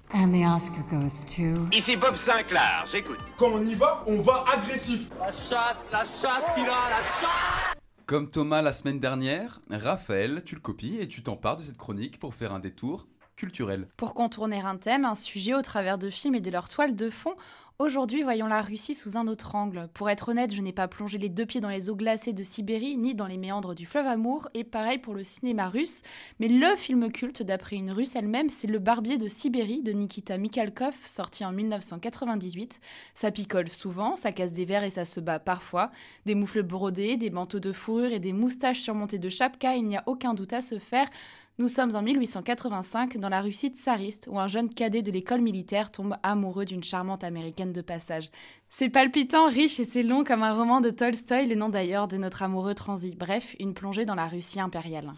Ici 1.72 1.96
Bob 1.96 2.16
Sinclair, 2.16 2.84
j'écoute. 2.92 3.20
Quand 3.38 3.52
on 3.52 3.64
y 3.64 3.76
va, 3.76 4.04
on 4.08 4.22
va 4.22 4.44
agressif. 4.52 5.02
La 5.20 5.32
chatte, 5.32 5.88
la 5.92 6.00
chatte 6.00 6.56
qu'il 6.56 6.64
a, 6.64 6.90
la 6.90 7.04
chatte 7.20 7.78
Comme 8.08 8.28
Thomas 8.28 8.64
la 8.64 8.74
semaine 8.74 9.00
dernière, 9.00 9.60
Raphaël, 9.70 10.42
tu 10.44 10.56
le 10.56 10.62
copies 10.62 10.98
et 11.00 11.08
tu 11.08 11.22
t'empares 11.22 11.58
de 11.58 11.62
cette 11.62 11.78
chronique 11.78 12.20
pour 12.20 12.34
faire 12.34 12.54
un 12.54 12.60
détour 12.60 13.06
Pour 13.98 14.14
contourner 14.14 14.62
un 14.62 14.78
thème, 14.78 15.06
un 15.06 15.16
sujet 15.16 15.54
au 15.54 15.62
travers 15.62 15.98
de 15.98 16.10
films 16.10 16.36
et 16.36 16.42
de 16.42 16.52
leurs 16.52 16.70
toiles 16.70 16.96
de 16.96 17.10
fond, 17.10 17.36
Aujourd'hui, 17.82 18.24
voyons 18.24 18.48
la 18.48 18.62
Russie 18.62 18.94
sous 18.94 19.16
un 19.16 19.26
autre 19.28 19.56
angle. 19.56 19.88
Pour 19.94 20.10
être 20.10 20.28
honnête, 20.28 20.54
je 20.54 20.62
n'ai 20.62 20.74
pas 20.74 20.90
plongé 20.90 21.18
les 21.18 21.30
deux 21.30 21.46
pieds 21.46 21.62
dans 21.62 21.70
les 21.70 21.90
eaux 21.90 21.96
glacées 21.96 22.34
de 22.34 22.44
Sibérie, 22.44 22.98
ni 22.98 23.16
dans 23.16 23.26
les 23.26 23.38
méandres 23.38 23.74
du 23.74 23.86
fleuve 23.86 24.06
Amour, 24.06 24.50
et 24.54 24.66
pareil 24.66 24.98
pour 24.98 25.14
le 25.14 25.24
cinéma 25.24 25.70
russe. 25.70 26.02
Mais 26.42 26.50
le 26.50 26.76
film 26.76 27.10
culte, 27.10 27.42
d'après 27.42 27.78
une 27.78 27.92
russe 27.92 28.18
elle-même, 28.18 28.50
c'est 28.50 28.68
Le 28.68 28.80
Barbier 28.80 29.18
de 29.18 29.30
Sibérie 29.30 29.82
de 29.82 29.94
Nikita 29.94 30.38
Mikhalkov, 30.38 30.94
sorti 31.06 31.46
en 31.46 31.54
1998. 31.54 32.82
Ça 33.14 33.32
picole 33.32 33.70
souvent, 33.70 34.18
ça 34.18 34.34
casse 34.34 34.52
des 34.52 34.66
verres 34.66 34.84
et 34.84 34.90
ça 34.90 35.06
se 35.06 35.22
bat 35.22 35.40
parfois. 35.40 35.90
Des 36.26 36.36
moufles 36.36 36.64
brodés, 36.64 37.16
des 37.16 37.30
manteaux 37.30 37.62
de 37.62 37.72
fourrure 37.72 38.12
et 38.12 38.20
des 38.20 38.34
moustaches 38.34 38.82
surmontées 38.82 39.20
de 39.20 39.30
chapka, 39.30 39.78
il 39.78 39.88
n'y 39.88 39.96
a 39.96 40.04
aucun 40.06 40.34
doute 40.34 40.52
à 40.52 40.60
se 40.60 40.80
faire. 40.80 41.08
Nous 41.60 41.68
sommes 41.68 41.94
en 41.94 42.02
1885 42.02 43.18
dans 43.18 43.28
la 43.28 43.42
Russie 43.42 43.68
tsariste 43.68 44.30
où 44.32 44.40
un 44.40 44.48
jeune 44.48 44.70
cadet 44.70 45.02
de 45.02 45.12
l'école 45.12 45.42
militaire 45.42 45.92
tombe 45.92 46.16
amoureux 46.24 46.64
d'une 46.64 46.86
charmante 46.86 47.26
américaine 47.26 47.74
de 47.74 47.82
passage. 47.82 48.30
C'est 48.70 48.88
palpitant, 48.88 49.48
riche 49.48 49.78
et 49.82 49.84
c'est 49.84 50.02
long 50.02 50.24
comme 50.24 50.44
un 50.44 50.54
roman 50.54 50.80
de 50.80 50.90
Tolstoï, 50.90 51.48
le 51.48 51.56
nom 51.56 51.68
d'ailleurs 51.68 52.08
de 52.08 52.16
notre 52.16 52.44
amoureux 52.44 52.76
transi. 52.76 53.14
Bref, 53.14 53.58
une 53.60 53.74
plongée 53.74 54.06
dans 54.06 54.16
la 54.16 54.30
Russie 54.30 54.62
impériale. 54.62 55.12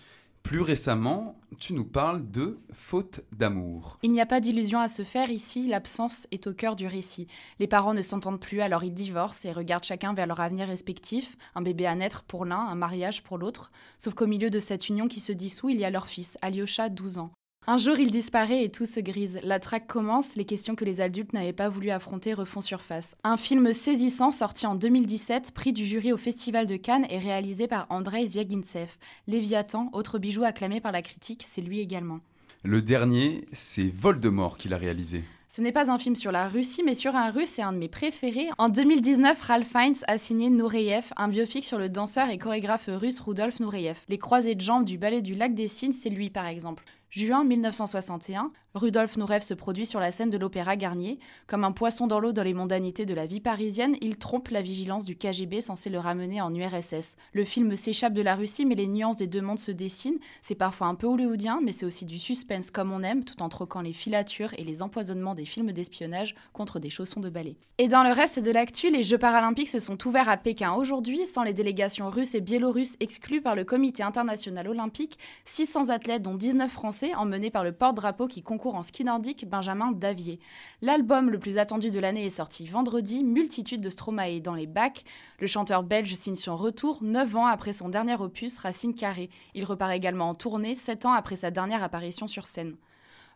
Plus 0.44 0.62
récemment, 0.62 1.40
tu 1.60 1.74
nous 1.74 1.86
parles 1.86 2.30
de 2.30 2.60
faute 2.74 3.22
d'amour. 3.32 3.98
Il 4.02 4.12
n'y 4.12 4.22
a 4.22 4.26
pas 4.26 4.42
d'illusion 4.42 4.80
à 4.80 4.88
se 4.88 5.04
faire 5.04 5.30
ici, 5.30 5.68
l'absence 5.68 6.28
est 6.32 6.48
au 6.48 6.54
cœur 6.54 6.76
du 6.76 6.88
récit. 6.88 7.28
Les 7.60 7.68
parents 7.68 7.94
ne 7.94 8.02
s'entendent 8.02 8.40
plus, 8.40 8.62
alors 8.62 8.84
ils 8.84 8.94
divorcent 8.94 9.46
et 9.46 9.54
regardent 9.54 9.84
chacun 9.84 10.14
vers 10.14 10.28
leur 10.28 10.40
avenir 10.40 10.68
respectif, 10.68 11.38
un 11.56 11.62
bébé 11.62 11.86
à 11.86 11.96
naître 11.96 12.24
pour 12.24 12.46
l'un, 12.46 12.60
un 12.60 12.76
mariage 12.76 13.24
pour 13.24 13.38
l'autre, 13.38 13.72
sauf 13.98 14.14
qu'au 14.14 14.28
milieu 14.28 14.50
de 14.50 14.60
cette 14.60 14.90
union 14.90 15.08
qui 15.08 15.20
se 15.20 15.32
dissout, 15.32 15.70
il 15.70 15.80
y 15.80 15.86
a 15.86 15.90
leur 15.90 16.08
fils, 16.08 16.38
Alyosha, 16.42 16.90
12 16.90 17.20
ans. 17.20 17.32
Un 17.68 17.78
jour, 17.78 18.00
il 18.00 18.10
disparaît 18.10 18.64
et 18.64 18.72
tout 18.72 18.88
se 18.88 19.00
grise. 19.00 19.40
La 19.44 19.60
traque 19.60 19.86
commence, 19.86 20.36
les 20.36 20.46
questions 20.46 20.74
que 20.74 20.84
les 20.84 21.00
adultes 21.00 21.32
n'avaient 21.32 21.54
pas 21.54 21.70
voulu 21.70 21.92
affronter 21.92 22.34
refont 22.34 22.60
surface. 22.60 23.16
Un 23.24 23.38
film 23.38 23.72
saisissant 23.72 24.32
sorti 24.32 24.66
en 24.66 24.74
2017, 24.74 25.52
prix 25.54 25.72
du 25.72 25.86
jury 25.86 26.12
au 26.12 26.18
Festival 26.18 26.66
de 26.66 26.76
Cannes 26.76 27.06
et 27.12 27.20
réalisé 27.20 27.68
par 27.68 27.86
Andrei 27.92 28.26
Zviagintsev. 28.26 28.98
Léviathan, 29.28 29.92
autre 29.94 30.18
bijou 30.18 30.44
acclamé 30.44 30.82
par 30.82 30.92
la 30.92 31.04
critique, 31.04 31.44
c'est 31.46 31.62
lui 31.62 31.80
également. 31.80 32.20
Le 32.64 32.82
dernier, 32.82 33.46
c'est 33.52 33.94
Voldemort 33.94 34.58
qu'il 34.58 34.74
a 34.74 34.78
réalisé. 34.78 35.24
Ce 35.48 35.62
n'est 35.62 35.72
pas 35.72 35.92
un 35.92 36.00
film 36.00 36.16
sur 36.16 36.32
la 36.32 36.48
Russie, 36.48 36.82
mais 36.84 36.96
sur 36.96 37.16
un 37.16 37.30
russe 37.30 37.60
et 37.60 37.62
un 37.62 37.74
de 37.74 37.78
mes 37.78 37.90
préférés. 37.90 38.50
En 38.58 38.70
2019, 38.70 39.40
Ralph 39.40 39.68
Fiennes 39.68 39.96
a 40.08 40.18
signé 40.18 40.50
Nureyev, 40.50 41.12
un 41.16 41.28
biopic 41.28 41.66
sur 41.66 41.78
le 41.78 41.90
danseur 41.90 42.30
et 42.30 42.40
chorégraphe 42.40 42.90
russe 42.90 43.20
Rudolf 43.20 43.60
Nureyev. 43.60 44.00
Les 44.10 44.18
croisés 44.18 44.56
de 44.56 44.62
jambes 44.62 44.86
du 44.86 44.98
ballet 44.98 45.22
du 45.22 45.36
lac 45.36 45.54
des 45.54 45.68
Cygnes, 45.68 45.94
c'est 45.94 46.10
lui 46.10 46.32
par 46.32 46.48
exemple. 46.48 46.86
Juin 47.12 47.44
1961, 47.44 48.54
Rudolf 48.74 49.18
Nureyev 49.18 49.44
se 49.44 49.54
produit 49.54 49.86
sur 49.86 50.00
la 50.00 50.14
scène 50.14 50.30
de 50.30 50.38
l'Opéra 50.38 50.78
Garnier. 50.78 51.20
Comme 51.46 51.66
un 51.66 51.74
poisson 51.74 52.08
dans 52.08 52.22
l'eau 52.22 52.32
dans 52.32 52.44
les 52.44 52.54
mondanités 52.54 53.06
de 53.06 53.14
la 53.14 53.26
vie 53.26 53.42
parisienne, 53.42 53.98
il 54.00 54.16
trompe 54.16 54.48
la 54.48 54.62
vigilance 54.62 55.04
du 55.04 55.18
KGB 55.18 55.60
censé 55.60 55.90
le 55.90 56.00
ramener 56.00 56.40
en 56.40 56.56
URSS. 56.56 57.18
Le 57.34 57.44
film 57.44 57.76
s'échappe 57.76 58.14
de 58.14 58.22
la 58.22 58.36
Russie, 58.36 58.66
mais 58.66 58.76
les 58.76 58.88
nuances 58.88 59.18
des 59.18 59.28
deux 59.28 59.42
mondes 59.42 59.60
se 59.60 59.72
dessinent. 59.72 60.20
C'est 60.42 60.56
parfois 60.56 60.88
un 60.88 60.96
peu 60.96 61.08
hollywoodien, 61.08 61.60
mais 61.62 61.74
c'est 61.74 61.86
aussi 61.86 62.06
du 62.06 62.18
suspense 62.18 62.72
comme 62.72 62.94
on 62.94 63.04
aime, 63.04 63.26
tout 63.26 63.44
en 63.44 63.50
troquant 63.50 63.82
les 63.82 63.92
filatures 63.92 64.54
et 64.58 64.64
les 64.64 64.82
empoisonnements 64.82 65.36
des 65.36 65.46
films 65.46 65.74
d'espionnage 65.74 66.34
contre 66.54 66.80
des 66.80 66.90
chaussons 66.90 67.20
de 67.20 67.30
ballet. 67.30 67.58
Et 67.78 67.90
dans 67.90 68.04
le 68.04 68.14
reste 68.14 68.40
de 68.40 68.52
l'actu, 68.52 68.90
les 68.90 69.04
Jeux 69.04 69.18
paralympiques 69.18 69.68
se 69.68 69.80
sont 69.80 69.98
ouverts 70.08 70.30
à 70.30 70.38
Pékin 70.38 70.74
aujourd'hui, 70.74 71.26
sans 71.26 71.44
les 71.44 71.52
délégations 71.54 72.10
russes 72.10 72.36
et 72.36 72.42
biélorusses 72.42 72.96
exclues 73.02 73.42
par 73.42 73.56
le 73.56 73.66
Comité 73.66 74.02
international 74.02 74.70
olympique. 74.70 75.18
600 75.44 75.90
athlètes, 75.90 76.22
dont 76.22 76.36
19 76.36 76.72
Français, 76.72 77.14
emmenés 77.16 77.50
par 77.50 77.66
le 77.66 77.74
porte-drapeau 77.74 78.28
qui 78.28 78.44
concourt 78.44 78.61
en 78.70 78.84
ski 78.84 79.04
nordique 79.04 79.50
Benjamin 79.50 79.92
Davier. 79.92 80.40
L'album 80.82 81.30
le 81.30 81.40
plus 81.40 81.58
attendu 81.58 81.92
de 81.92 82.00
l'année 82.00 82.26
est 82.26 82.30
sorti 82.30 82.66
vendredi, 82.66 83.24
Multitude 83.24 83.82
de 83.82 83.90
Stromae 83.90 84.40
dans 84.40 84.54
les 84.54 84.68
bacs. 84.68 85.04
Le 85.40 85.48
chanteur 85.48 85.84
belge 85.84 86.14
signe 86.14 86.36
son 86.36 86.56
retour 86.56 87.00
9 87.02 87.36
ans 87.36 87.48
après 87.48 87.74
son 87.74 87.90
dernier 87.90 88.16
opus 88.16 88.58
Racine 88.60 88.94
Carré. 88.94 89.30
Il 89.54 89.66
repart 89.66 89.92
également 89.92 90.30
en 90.30 90.36
tournée 90.36 90.76
7 90.76 91.06
ans 91.06 91.14
après 91.14 91.36
sa 91.36 91.52
dernière 91.52 91.84
apparition 91.84 92.28
sur 92.28 92.48
scène. 92.48 92.76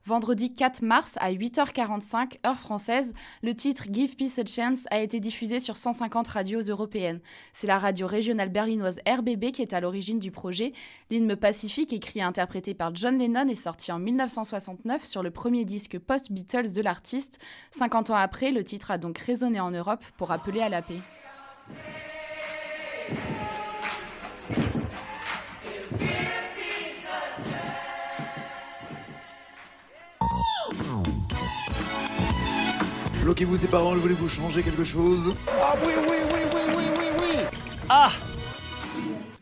Vendredi 0.07 0.53
4 0.53 0.83
mars 0.83 1.15
à 1.19 1.31
8h45, 1.33 2.37
heure 2.45 2.59
française, 2.59 3.15
le 3.41 3.55
titre 3.55 3.85
Give 3.91 4.15
Peace 4.15 4.39
a 4.39 4.45
Chance 4.45 4.85
a 4.91 4.99
été 4.99 5.19
diffusé 5.19 5.59
sur 5.59 5.77
150 5.77 6.27
radios 6.27 6.61
européennes. 6.61 7.21
C'est 7.53 7.65
la 7.65 7.79
radio 7.79 8.05
régionale 8.05 8.49
berlinoise 8.49 8.99
RBB 9.07 9.51
qui 9.51 9.63
est 9.63 9.73
à 9.73 9.79
l'origine 9.79 10.19
du 10.19 10.29
projet. 10.29 10.73
L'hymne 11.09 11.35
pacifique, 11.35 11.91
écrit 11.91 12.19
et 12.19 12.21
interprété 12.21 12.75
par 12.75 12.93
John 12.93 13.17
Lennon, 13.17 13.47
est 13.47 13.55
sorti 13.55 13.91
en 13.91 13.97
1969 13.97 15.03
sur 15.03 15.23
le 15.23 15.31
premier 15.31 15.65
disque 15.65 15.97
post-Beatles 15.97 16.73
de 16.73 16.81
l'artiste. 16.83 17.39
50 17.71 18.11
ans 18.11 18.15
après, 18.15 18.51
le 18.51 18.63
titre 18.63 18.91
a 18.91 18.99
donc 18.99 19.17
résonné 19.17 19.59
en 19.59 19.71
Europe 19.71 20.05
pour 20.19 20.31
appeler 20.31 20.61
à 20.61 20.69
la 20.69 20.83
paix. 20.83 21.01
Bloquez-vous 33.25 33.57
ces 33.57 33.67
paroles, 33.67 33.97
voulez-vous 33.97 34.29
changer 34.29 34.61
quelque 34.61 34.83
chose? 34.83 35.33
Ah 35.47 35.73
oui, 35.83 35.93
oui, 36.07 36.15
oui, 36.31 36.39
oui, 36.53 36.61
oui, 36.77 36.83
oui, 36.95 37.05
oui 37.19 37.59
Ah 37.89 38.11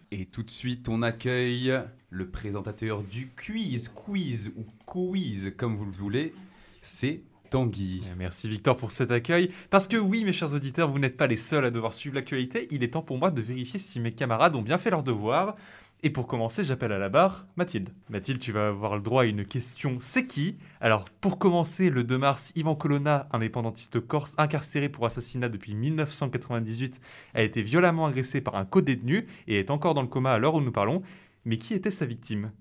Et 0.10 0.26
tout 0.26 0.42
de 0.42 0.50
suite, 0.50 0.88
on 0.88 1.02
accueille 1.02 1.78
le 2.10 2.30
présentateur 2.30 3.04
du 3.04 3.34
quiz, 3.36 3.90
quiz 3.90 4.54
ou 4.56 4.64
quiz, 4.86 5.54
comme 5.58 5.76
vous 5.76 5.84
le 5.84 5.92
voulez, 5.92 6.34
c'est 6.82 7.24
Tanguy. 7.50 8.06
Merci 8.18 8.48
Victor 8.48 8.78
pour 8.78 8.90
cet 8.90 9.12
accueil. 9.12 9.52
Parce 9.70 9.90
que 9.90 9.98
oui, 9.98 10.24
mes 10.24 10.32
chers 10.32 10.54
auditeurs, 10.54 10.90
vous 10.90 11.00
n'êtes 11.00 11.18
pas 11.18 11.28
les 11.28 11.36
seuls 11.36 11.66
à 11.66 11.70
devoir 11.70 11.94
suivre 11.94 12.16
l'actualité. 12.16 12.70
Il 12.72 12.84
est 12.84 12.94
temps 12.94 13.02
pour 13.02 13.18
moi 13.18 13.32
de 13.32 13.42
vérifier 13.42 13.80
si 13.80 14.00
mes 14.00 14.14
camarades 14.14 14.56
ont 14.56 14.62
bien 14.62 14.78
fait 14.78 14.92
leur 14.92 15.04
devoir. 15.04 15.58
Et 16.06 16.10
pour 16.10 16.28
commencer, 16.28 16.66
j'appelle 16.66 16.92
à 16.92 17.00
la 17.00 17.08
barre 17.08 17.48
Mathilde. 17.56 17.90
Mathilde, 18.10 18.40
tu 18.40 18.52
vas 18.52 18.68
avoir 18.68 18.98
le 18.98 19.02
droit 19.02 19.24
à 19.24 19.26
une 19.26 19.46
question 19.46 20.00
C'est 20.02 20.26
qui? 20.26 20.58
Alors, 20.82 21.06
pour 21.06 21.40
commencer, 21.40 21.90
le 21.90 22.04
2 22.04 22.18
mars, 22.18 22.52
Ivan 22.58 22.76
Colonna, 22.76 23.30
indépendantiste 23.32 24.02
corse 24.02 24.36
incarcéré 24.38 24.90
pour 24.90 25.06
assassinat 25.06 25.48
depuis 25.48 25.74
1998, 25.76 27.00
a 27.34 27.42
été 27.42 27.64
violemment 27.64 28.06
agressé 28.06 28.42
par 28.42 28.56
un 28.56 28.66
co-détenu 28.66 29.28
et 29.48 29.60
est 29.60 29.72
encore 29.72 29.94
dans 29.94 30.02
le 30.02 30.10
coma 30.10 30.34
à 30.34 30.40
l'heure 30.40 30.56
où 30.56 30.62
nous 30.62 30.74
parlons. 30.74 31.04
Mais 31.46 31.58
qui 31.58 31.74
était 31.74 31.90
sa 31.90 32.06
victime? 32.06 32.52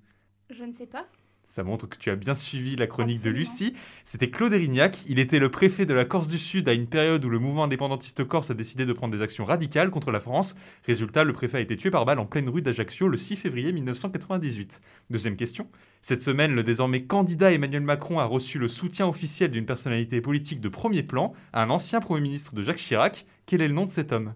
Je 0.49 0.63
ne 0.63 0.73
sais 0.73 0.87
pas. 0.87 1.09
Ça 1.53 1.65
montre 1.65 1.87
que 1.87 1.99
tu 1.99 2.09
as 2.09 2.17
bien 2.17 2.33
suivi 2.33 2.77
la 2.77 2.87
chronique 2.87 3.23
de 3.23 3.29
Lucie. 3.29 3.75
C'était 4.07 4.31
Claude 4.31 4.55
Erignac. 4.55 5.01
Il 5.07 5.19
était 5.19 5.39
le 5.39 5.51
préfet 5.51 5.85
de 5.85 5.93
la 5.93 6.07
Corse 6.07 6.29
du 6.29 6.39
Sud 6.39 6.67
à 6.67 6.73
une 6.73 6.87
période 6.87 7.23
où 7.27 7.29
le 7.29 7.39
mouvement 7.39 7.65
indépendantiste 7.65 8.25
corse 8.25 8.51
a 8.51 8.55
décidé 8.55 8.87
de 8.87 8.93
prendre 8.95 9.15
des 9.15 9.21
actions 9.21 9.45
radicales 9.45 9.91
contre 9.91 10.13
la 10.13 10.21
France. 10.21 10.57
Résultat, 10.87 11.25
le 11.25 11.35
préfet 11.35 11.59
a 11.59 11.61
été 11.61 11.77
tué 11.77 11.91
par 11.91 12.07
balle 12.07 12.21
en 12.21 12.25
pleine 12.25 12.49
rue 12.49 12.63
d'Ajaccio 12.63 13.07
le 13.07 13.19
6 13.19 13.37
février 13.37 13.71
1998. 13.71 14.81
Deuxième 15.11 15.37
question. 15.37 15.69
Cette 16.01 16.23
semaine, 16.23 16.55
le 16.55 16.63
désormais 16.63 17.03
candidat 17.03 17.53
Emmanuel 17.53 17.83
Macron 17.83 18.19
a 18.19 18.25
reçu 18.25 18.59
le 18.59 18.69
soutien 18.69 19.07
officiel 19.07 19.51
d'une 19.51 19.67
personnalité 19.67 20.23
politique 20.23 20.63
de 20.63 20.71
premier 20.71 21.03
plan, 21.03 21.35
un 21.53 21.69
ancien 21.69 22.01
Premier 22.01 22.23
ministre 22.23 22.55
de 22.55 22.63
Jacques 22.63 22.79
Chirac. 22.79 23.27
Quel 23.45 23.61
est 23.61 23.69
le 23.69 23.75
nom 23.75 23.85
de 23.85 23.91
cet 23.91 24.13
homme? 24.13 24.33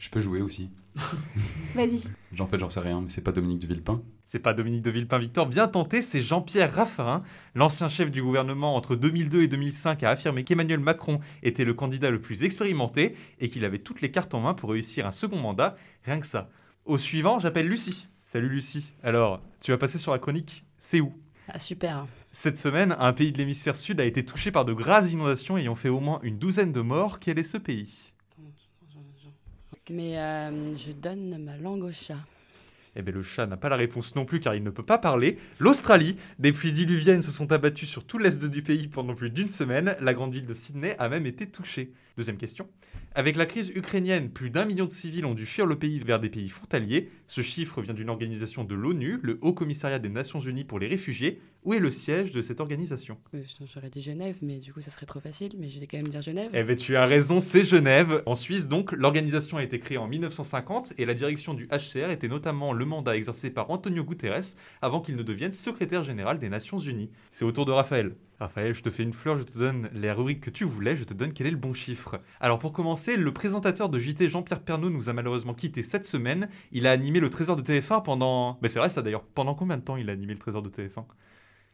Je 0.00 0.08
peux 0.08 0.22
jouer 0.22 0.40
aussi. 0.40 0.70
Vas-y. 1.74 2.04
En 2.40 2.46
fait, 2.46 2.58
j'en 2.58 2.70
sais 2.70 2.80
rien, 2.80 3.02
mais 3.02 3.10
c'est 3.10 3.20
pas 3.20 3.32
Dominique 3.32 3.60
de 3.60 3.66
Villepin. 3.66 4.02
C'est 4.24 4.38
pas 4.38 4.54
Dominique 4.54 4.80
de 4.80 4.90
Villepin 4.90 5.18
Victor, 5.18 5.46
bien 5.46 5.68
tenté, 5.68 6.00
c'est 6.00 6.22
Jean-Pierre 6.22 6.74
Raffarin. 6.74 7.22
L'ancien 7.54 7.88
chef 7.90 8.10
du 8.10 8.22
gouvernement 8.22 8.74
entre 8.76 8.96
2002 8.96 9.42
et 9.42 9.48
2005 9.48 10.02
a 10.02 10.10
affirmé 10.10 10.42
qu'Emmanuel 10.42 10.80
Macron 10.80 11.20
était 11.42 11.66
le 11.66 11.74
candidat 11.74 12.10
le 12.10 12.18
plus 12.18 12.44
expérimenté 12.44 13.14
et 13.40 13.50
qu'il 13.50 13.62
avait 13.62 13.78
toutes 13.78 14.00
les 14.00 14.10
cartes 14.10 14.32
en 14.32 14.40
main 14.40 14.54
pour 14.54 14.70
réussir 14.70 15.06
un 15.06 15.12
second 15.12 15.38
mandat, 15.38 15.76
rien 16.04 16.18
que 16.18 16.26
ça. 16.26 16.48
Au 16.86 16.96
suivant, 16.96 17.38
j'appelle 17.38 17.68
Lucie. 17.68 18.08
Salut 18.24 18.48
Lucie. 18.48 18.92
Alors, 19.02 19.42
tu 19.60 19.70
vas 19.70 19.78
passer 19.78 19.98
sur 19.98 20.12
la 20.12 20.18
chronique 20.18 20.64
C'est 20.78 21.00
où? 21.00 21.12
Ah, 21.46 21.58
super. 21.58 22.06
Cette 22.32 22.56
semaine, 22.56 22.96
un 22.98 23.12
pays 23.12 23.32
de 23.32 23.38
l'hémisphère 23.38 23.76
sud 23.76 24.00
a 24.00 24.06
été 24.06 24.24
touché 24.24 24.50
par 24.50 24.64
de 24.64 24.72
graves 24.72 25.10
inondations 25.10 25.58
ayant 25.58 25.74
fait 25.74 25.90
au 25.90 26.00
moins 26.00 26.20
une 26.22 26.38
douzaine 26.38 26.72
de 26.72 26.80
morts. 26.80 27.20
Quel 27.20 27.38
est 27.38 27.42
ce 27.42 27.58
pays? 27.58 28.12
Mais 29.90 30.18
euh, 30.18 30.76
je 30.76 30.92
donne 30.92 31.36
ma 31.44 31.56
langue 31.56 31.82
au 31.82 31.90
chat. 31.90 32.18
Eh 32.96 33.02
bien, 33.02 33.12
le 33.12 33.22
chat 33.22 33.46
n'a 33.46 33.56
pas 33.56 33.68
la 33.68 33.76
réponse 33.76 34.14
non 34.14 34.24
plus 34.24 34.40
car 34.40 34.54
il 34.54 34.62
ne 34.62 34.70
peut 34.70 34.84
pas 34.84 34.98
parler. 34.98 35.36
L'Australie, 35.58 36.16
des 36.38 36.52
pluies 36.52 36.72
diluviennes 36.72 37.22
se 37.22 37.30
sont 37.30 37.50
abattues 37.52 37.86
sur 37.86 38.04
tout 38.04 38.18
l'est 38.18 38.44
du 38.44 38.62
pays 38.62 38.88
pendant 38.88 39.14
plus 39.14 39.30
d'une 39.30 39.50
semaine. 39.50 39.96
La 40.00 40.14
grande 40.14 40.32
ville 40.32 40.46
de 40.46 40.54
Sydney 40.54 40.96
a 40.98 41.08
même 41.08 41.26
été 41.26 41.46
touchée. 41.46 41.92
Deuxième 42.16 42.36
question. 42.36 42.68
Avec 43.14 43.36
la 43.36 43.46
crise 43.46 43.70
ukrainienne, 43.74 44.30
plus 44.30 44.50
d'un 44.50 44.64
million 44.64 44.84
de 44.84 44.90
civils 44.90 45.24
ont 45.24 45.34
dû 45.34 45.46
fuir 45.46 45.66
le 45.66 45.78
pays 45.78 45.98
vers 45.98 46.20
des 46.20 46.30
pays 46.30 46.48
frontaliers. 46.48 47.10
Ce 47.26 47.40
chiffre 47.40 47.82
vient 47.82 47.94
d'une 47.94 48.08
organisation 48.10 48.62
de 48.64 48.74
l'ONU, 48.74 49.18
le 49.22 49.38
Haut 49.42 49.52
Commissariat 49.52 49.98
des 49.98 50.08
Nations 50.08 50.40
Unies 50.40 50.64
pour 50.64 50.78
les 50.78 50.86
réfugiés. 50.86 51.40
Où 51.64 51.74
est 51.74 51.78
le 51.78 51.90
siège 51.90 52.32
de 52.32 52.40
cette 52.40 52.60
organisation? 52.60 53.18
Euh, 53.34 53.42
J'aurais 53.72 53.90
dit 53.90 54.00
Genève, 54.00 54.36
mais 54.42 54.58
du 54.58 54.72
coup, 54.72 54.80
ça 54.80 54.90
serait 54.90 55.06
trop 55.06 55.20
facile. 55.20 55.52
Mais 55.58 55.68
je 55.68 55.78
vais 55.78 55.86
quand 55.86 55.98
même 55.98 56.08
dire 56.08 56.22
Genève. 56.22 56.50
Eh 56.54 56.62
bien, 56.62 56.76
tu 56.76 56.96
as 56.96 57.04
raison, 57.04 57.40
c'est 57.40 57.64
Genève. 57.64 58.22
En 58.26 58.34
Suisse, 58.34 58.68
donc, 58.68 58.92
l'organisation 58.92 59.56
a 59.58 59.62
été 59.62 59.78
créée 59.78 59.98
en 59.98 60.06
1950 60.08 60.94
et 60.98 61.04
la 61.04 61.14
direction 61.14 61.52
du 61.52 61.68
HCR 61.68 62.10
était 62.10 62.28
notamment 62.28 62.72
le 62.72 62.84
mandat 62.84 63.16
exercé 63.16 63.50
par 63.50 63.70
Antonio 63.70 64.04
Guterres 64.04 64.56
avant 64.80 65.00
qu'il 65.00 65.16
ne 65.16 65.22
devienne 65.22 65.52
secrétaire 65.52 66.02
général 66.02 66.38
des 66.38 66.48
Nations 66.48 66.78
Unies. 66.78 67.10
C'est 67.32 67.44
au 67.44 67.52
tour 67.52 67.66
de 67.66 67.72
Raphaël. 67.72 68.14
Raphaël, 68.40 68.72
je 68.72 68.82
te 68.82 68.88
fais 68.88 69.02
une 69.02 69.12
fleur, 69.12 69.36
je 69.36 69.42
te 69.42 69.58
donne 69.58 69.90
les 69.92 70.10
rubriques 70.10 70.40
que 70.40 70.48
tu 70.48 70.64
voulais, 70.64 70.96
je 70.96 71.04
te 71.04 71.12
donne 71.12 71.34
quel 71.34 71.46
est 71.46 71.50
le 71.50 71.58
bon 71.58 71.74
chiffre. 71.74 72.22
Alors 72.40 72.58
pour 72.58 72.72
commencer, 72.72 73.18
le 73.18 73.34
présentateur 73.34 73.90
de 73.90 73.98
JT 73.98 74.30
Jean-Pierre 74.30 74.62
Pernaud 74.62 74.88
nous 74.88 75.10
a 75.10 75.12
malheureusement 75.12 75.52
quitté 75.52 75.82
cette 75.82 76.06
semaine. 76.06 76.48
Il 76.72 76.86
a 76.86 76.90
animé 76.90 77.20
le 77.20 77.28
trésor 77.28 77.54
de 77.54 77.62
TF1 77.62 78.02
pendant... 78.02 78.58
Mais 78.62 78.68
c'est 78.68 78.78
vrai 78.78 78.88
ça 78.88 79.02
d'ailleurs, 79.02 79.24
pendant 79.24 79.54
combien 79.54 79.76
de 79.76 79.82
temps 79.82 79.96
il 79.96 80.08
a 80.08 80.14
animé 80.14 80.32
le 80.32 80.38
trésor 80.38 80.62
de 80.62 80.70
TF1 80.70 81.04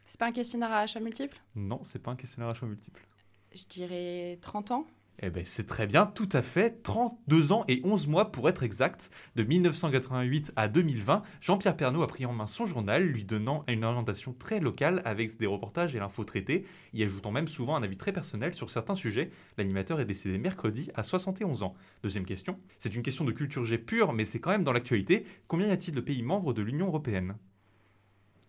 C'est 0.05 0.19
pas 0.19 0.27
un 0.27 0.33
questionnaire 0.33 0.73
à 0.73 0.85
choix 0.87 0.99
multiple? 0.99 1.37
Non, 1.55 1.79
c'est 1.83 1.99
pas 1.99 2.11
un 2.11 2.17
questionnaire 2.17 2.51
à 2.53 2.55
choix 2.55 2.67
multiple. 2.67 3.07
Je 3.55 3.63
dirais 3.65 4.37
30 4.41 4.71
ans. 4.71 4.87
Eh 5.19 5.31
ben, 5.31 5.43
c'est 5.45 5.65
très 5.65 5.87
bien, 5.87 6.05
tout 6.05 6.29
à 6.31 6.43
fait. 6.43 6.83
32 6.83 7.51
ans 7.51 7.65
et 7.67 7.81
11 7.83 8.05
mois 8.07 8.31
pour 8.31 8.49
être 8.49 8.61
exact. 8.61 9.09
De 9.35 9.41
1988 9.41 10.53
à 10.55 10.67
2020, 10.67 11.23
Jean-Pierre 11.41 11.75
Pernaud 11.75 12.03
a 12.03 12.07
pris 12.07 12.27
en 12.27 12.33
main 12.33 12.45
son 12.45 12.67
journal, 12.67 13.03
lui 13.03 13.23
donnant 13.23 13.63
une 13.67 13.83
orientation 13.83 14.33
très 14.37 14.59
locale 14.59 15.01
avec 15.05 15.35
des 15.39 15.47
reportages 15.47 15.95
et 15.95 15.99
l'info 15.99 16.23
traitée, 16.23 16.65
y 16.93 17.03
ajoutant 17.03 17.31
même 17.31 17.47
souvent 17.47 17.75
un 17.75 17.81
avis 17.81 17.97
très 17.97 18.11
personnel 18.11 18.53
sur 18.53 18.69
certains 18.69 18.93
sujets. 18.93 19.31
L'animateur 19.57 19.99
est 19.99 20.05
décédé 20.05 20.37
mercredi 20.37 20.91
à 20.93 21.01
71 21.01 21.63
ans. 21.63 21.73
Deuxième 22.03 22.25
question. 22.25 22.59
C'est 22.77 22.93
une 22.93 23.01
question 23.01 23.25
de 23.25 23.31
culture 23.31 23.65
G 23.65 23.79
pure, 23.79 24.13
mais 24.13 24.23
c'est 24.23 24.39
quand 24.39 24.51
même 24.51 24.63
dans 24.63 24.73
l'actualité. 24.73 25.25
Combien 25.47 25.67
y 25.67 25.71
a-t-il 25.71 25.95
de 25.95 26.01
pays 26.01 26.21
membres 26.21 26.53
de 26.53 26.61
l'Union 26.61 26.87
européenne? 26.87 27.37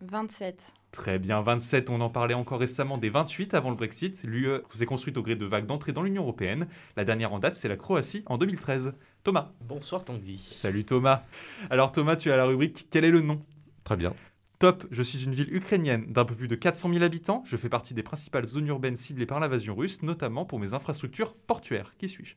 27. 0.00 0.74
Très 0.92 1.18
bien, 1.18 1.42
27, 1.42 1.90
on 1.90 2.00
en 2.00 2.08
parlait 2.08 2.34
encore 2.34 2.60
récemment 2.60 2.98
des 2.98 3.10
28 3.10 3.54
avant 3.54 3.70
le 3.70 3.76
Brexit. 3.76 4.22
L'UE 4.24 4.60
s'est 4.72 4.86
construite 4.86 5.16
au 5.16 5.22
gré 5.22 5.36
de 5.36 5.44
vagues 5.44 5.66
d'entrée 5.66 5.92
dans 5.92 6.02
l'Union 6.02 6.22
Européenne. 6.22 6.66
La 6.96 7.04
dernière 7.04 7.32
en 7.32 7.38
date, 7.38 7.54
c'est 7.54 7.68
la 7.68 7.76
Croatie 7.76 8.22
en 8.26 8.38
2013. 8.38 8.94
Thomas. 9.24 9.52
Bonsoir 9.60 10.04
Tanguy. 10.04 10.38
Salut 10.38 10.84
Thomas. 10.84 11.24
Alors 11.70 11.92
Thomas, 11.92 12.16
tu 12.16 12.30
as 12.30 12.36
la 12.36 12.46
rubrique 12.46 12.86
Quel 12.90 13.04
est 13.04 13.10
le 13.10 13.20
nom? 13.20 13.44
Très 13.84 13.96
bien. 13.96 14.14
Top, 14.58 14.86
je 14.90 15.02
suis 15.02 15.24
une 15.24 15.32
ville 15.32 15.54
ukrainienne 15.54 16.06
d'un 16.12 16.24
peu 16.24 16.34
plus 16.34 16.48
de 16.48 16.56
400 16.56 16.92
000 16.92 17.04
habitants. 17.04 17.42
Je 17.46 17.56
fais 17.56 17.68
partie 17.68 17.94
des 17.94 18.02
principales 18.02 18.46
zones 18.46 18.66
urbaines 18.66 18.96
ciblées 18.96 19.26
par 19.26 19.38
l'invasion 19.38 19.76
russe, 19.76 20.02
notamment 20.02 20.44
pour 20.44 20.58
mes 20.58 20.74
infrastructures 20.74 21.34
portuaires. 21.34 21.94
Qui 21.98 22.08
suis-je? 22.08 22.34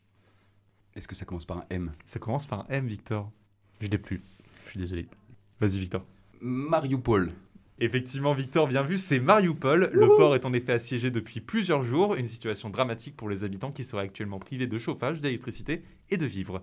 Est-ce 0.96 1.08
que 1.08 1.16
ça 1.16 1.26
commence 1.26 1.46
par 1.46 1.58
un 1.58 1.66
M? 1.70 1.94
Ça 2.06 2.20
commence 2.20 2.46
par 2.46 2.60
un 2.60 2.66
M, 2.70 2.86
Victor. 2.86 3.32
Je 3.80 3.88
l'ai 3.88 3.98
plus. 3.98 4.22
Je 4.66 4.72
suis 4.72 4.80
désolé. 4.80 5.08
Vas-y, 5.60 5.80
Victor. 5.80 6.06
Mariupol. 6.42 7.32
Effectivement, 7.84 8.36
Victor, 8.36 8.68
bien 8.68 8.84
vu, 8.84 9.00
c'est 9.00 9.20
Mariupol. 9.20 9.90
Le 9.92 10.06
port 10.06 10.36
est 10.36 10.46
en 10.46 10.54
effet 10.54 10.74
assiégé 10.74 11.10
depuis 11.10 11.42
plusieurs 11.42 11.84
jours, 11.84 12.14
une 12.14 12.28
situation 12.28 12.70
dramatique 12.70 13.18
pour 13.18 13.28
les 13.28 13.44
habitants 13.44 13.72
qui 13.72 13.84
seraient 13.84 14.04
actuellement 14.04 14.38
privés 14.38 14.68
de 14.68 14.78
chauffage, 14.78 15.20
d'électricité 15.20 15.82
et 16.12 16.18
de 16.18 16.28
vivres. 16.28 16.62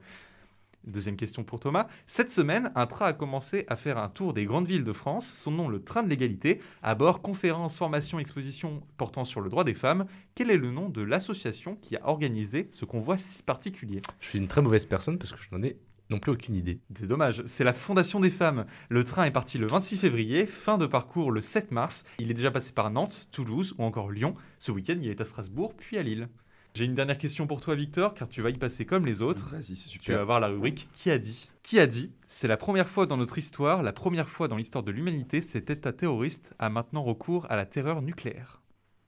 Deuxième 0.85 1.17
question 1.17 1.43
pour 1.43 1.59
Thomas. 1.59 1.89
Cette 2.07 2.31
semaine, 2.31 2.71
un 2.77 2.87
train 2.87 3.07
a 3.07 3.13
commencé 3.13 3.65
à 3.67 3.75
faire 3.75 3.99
un 3.99 4.09
tour 4.09 4.33
des 4.33 4.45
grandes 4.45 4.69
villes 4.69 4.85
de 4.85 4.93
France, 4.93 5.27
son 5.27 5.51
nom 5.51 5.69
le 5.69 5.83
train 5.83 6.05
de 6.05 6.09
l'égalité, 6.09 6.61
à 6.85 6.95
bord 6.95 7.21
conférence, 7.21 7.77
formation, 7.77 8.21
exposition 8.21 8.81
portant 8.97 9.25
sur 9.25 9.41
le 9.41 9.51
droit 9.51 9.65
des 9.65 9.75
femmes. 9.75 10.07
Quel 10.37 10.53
est 10.53 10.57
le 10.57 10.71
nom 10.71 10.89
de 10.89 11.03
l'association 11.03 11.75
qui 11.83 11.97
a 11.97 12.09
organisé 12.09 12.69
ce 12.71 12.85
convoi 12.85 13.19
si 13.19 13.43
particulier? 13.43 14.03
Je 14.21 14.29
suis 14.29 14.39
une 14.39 14.47
très 14.47 14.63
mauvaise 14.63 14.87
personne 14.87 15.19
parce 15.19 15.33
que 15.33 15.43
je 15.43 15.49
n'en 15.51 15.65
ai 15.65 15.79
non 16.11 16.19
plus 16.19 16.33
aucune 16.33 16.55
idée. 16.55 16.81
C'est 16.97 17.07
dommage, 17.07 17.43
c'est 17.47 17.65
la 17.65 17.73
Fondation 17.73 18.21
des 18.21 18.31
femmes. 18.31 18.67
Le 18.89 19.05
train 19.05 19.25
est 19.25 19.31
parti 19.31 19.59
le 19.59 19.67
26 19.67 19.99
février, 19.99 20.47
fin 20.47 20.79
de 20.79 20.87
parcours 20.87 21.31
le 21.31 21.41
7 21.43 21.71
mars. 21.71 22.05
Il 22.19 22.31
est 22.31 22.35
déjà 22.35 22.51
passé 22.51 22.73
par 22.73 22.91
Nantes, 22.91 23.29
Toulouse 23.31 23.75
ou 23.79 23.85
encore 23.85 24.11
Lyon. 24.11 24.35
Ce 24.59 24.73
week-end, 24.73 24.97
il 25.01 25.09
est 25.11 25.21
à 25.21 25.25
Strasbourg, 25.25 25.75
puis 25.77 25.99
à 25.99 26.03
Lille. 26.03 26.29
J'ai 26.75 26.85
une 26.85 26.95
dernière 26.95 27.19
question 27.19 27.47
pour 27.47 27.61
toi, 27.61 27.75
Victor, 27.75 28.15
car 28.15 28.29
tu 28.29 28.41
vas 28.41 28.51
y 28.51 28.57
passer 28.59 28.85
comme 28.87 29.05
les 29.05 29.21
autres. 29.23 29.51
Vas-y, 29.51 29.75
c'est 29.75 29.89
Tu 29.89 29.99
vas 29.99 30.03
super. 30.05 30.21
avoir 30.21 30.39
la 30.41 30.49
rubrique 30.49 30.89
Qui 30.95 31.11
a 31.11 31.19
dit? 31.19 31.49
Qui 31.63 31.81
a 31.81 31.87
dit 31.87 32.13
C'est 32.27 32.47
la 32.49 32.57
première 32.57 32.89
fois 32.89 33.07
dans 33.07 33.17
notre 33.17 33.37
histoire, 33.39 33.83
la 33.83 33.93
première 33.93 34.29
fois 34.29 34.49
dans 34.49 34.57
l'histoire 34.57 34.85
de 34.85 34.93
l'humanité, 34.93 35.41
cet 35.41 35.71
État 35.71 35.93
terroriste 35.93 36.55
a 36.59 36.71
maintenant 36.71 37.03
recours 37.03 37.47
à 37.51 37.57
la 37.57 37.67
terreur 37.67 38.01
nucléaire. 38.03 38.63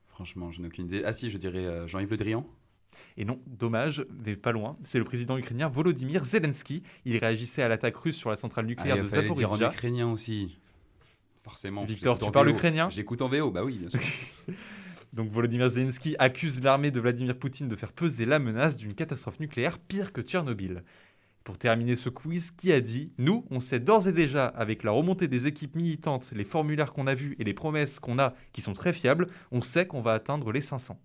Franchement, 0.08 0.50
je 0.50 0.60
n'ai 0.60 0.66
aucune 0.68 0.86
idée. 0.86 1.02
Ah 1.04 1.12
si, 1.12 1.30
je 1.30 1.38
dirais 1.38 1.64
euh, 1.64 1.86
Jean-Yves 1.86 2.10
Le 2.10 2.16
Drian. 2.16 2.46
Et 3.16 3.24
non, 3.24 3.40
dommage, 3.46 4.04
mais 4.24 4.36
pas 4.36 4.52
loin, 4.52 4.76
c'est 4.84 4.98
le 4.98 5.04
président 5.04 5.36
ukrainien 5.38 5.68
Volodymyr 5.68 6.24
Zelensky. 6.24 6.82
Il 7.04 7.16
réagissait 7.18 7.62
à 7.62 7.68
l'attaque 7.68 7.96
russe 7.96 8.16
sur 8.16 8.30
la 8.30 8.36
centrale 8.36 8.64
Ah, 8.66 8.68
nucléaire 8.68 8.96
il 8.96 9.02
de 9.02 9.06
en 9.06 9.10
Zaporizhia. 9.36 9.68
ukrainien 9.68 10.10
aussi. 10.10 10.58
Forcément. 11.42 11.84
Victor, 11.84 12.18
tu 12.18 12.30
parles 12.30 12.50
ukrainien? 12.50 12.90
J'écoute 12.90 13.22
en 13.22 13.28
VO, 13.28 13.50
bah 13.50 13.64
oui, 13.64 13.78
bien 13.78 13.88
sûr. 13.88 14.00
Donc 15.12 15.28
Volodymyr 15.30 15.68
Zelensky 15.68 16.14
accuse 16.18 16.62
l'armée 16.62 16.90
de 16.90 17.00
Vladimir 17.00 17.36
Poutine 17.36 17.68
de 17.68 17.74
faire 17.76 17.92
peser 17.92 18.26
la 18.26 18.38
menace 18.38 18.76
d'une 18.76 18.94
catastrophe 18.94 19.40
nucléaire 19.40 19.78
pire 19.78 20.12
que 20.12 20.20
Tchernobyl. 20.20 20.84
Pour 21.42 21.58
terminer 21.58 21.96
ce 21.96 22.10
quiz, 22.10 22.50
qui 22.52 22.70
a 22.72 22.80
dit 22.80 23.12
Nous, 23.18 23.44
on 23.50 23.60
sait 23.60 23.80
d'ores 23.80 24.06
et 24.06 24.12
déjà, 24.12 24.46
avec 24.46 24.84
la 24.84 24.90
remontée 24.92 25.26
des 25.26 25.46
équipes 25.46 25.74
militantes, 25.74 26.30
les 26.36 26.44
formulaires 26.44 26.92
qu'on 26.92 27.06
a 27.06 27.14
vus 27.14 27.34
et 27.38 27.44
les 27.44 27.54
promesses 27.54 27.98
qu'on 27.98 28.18
a 28.18 28.34
qui 28.52 28.60
sont 28.60 28.74
très 28.74 28.92
fiables, 28.92 29.26
on 29.50 29.62
sait 29.62 29.86
qu'on 29.86 30.02
va 30.02 30.12
atteindre 30.12 30.52
les 30.52 30.60
500. 30.60 31.00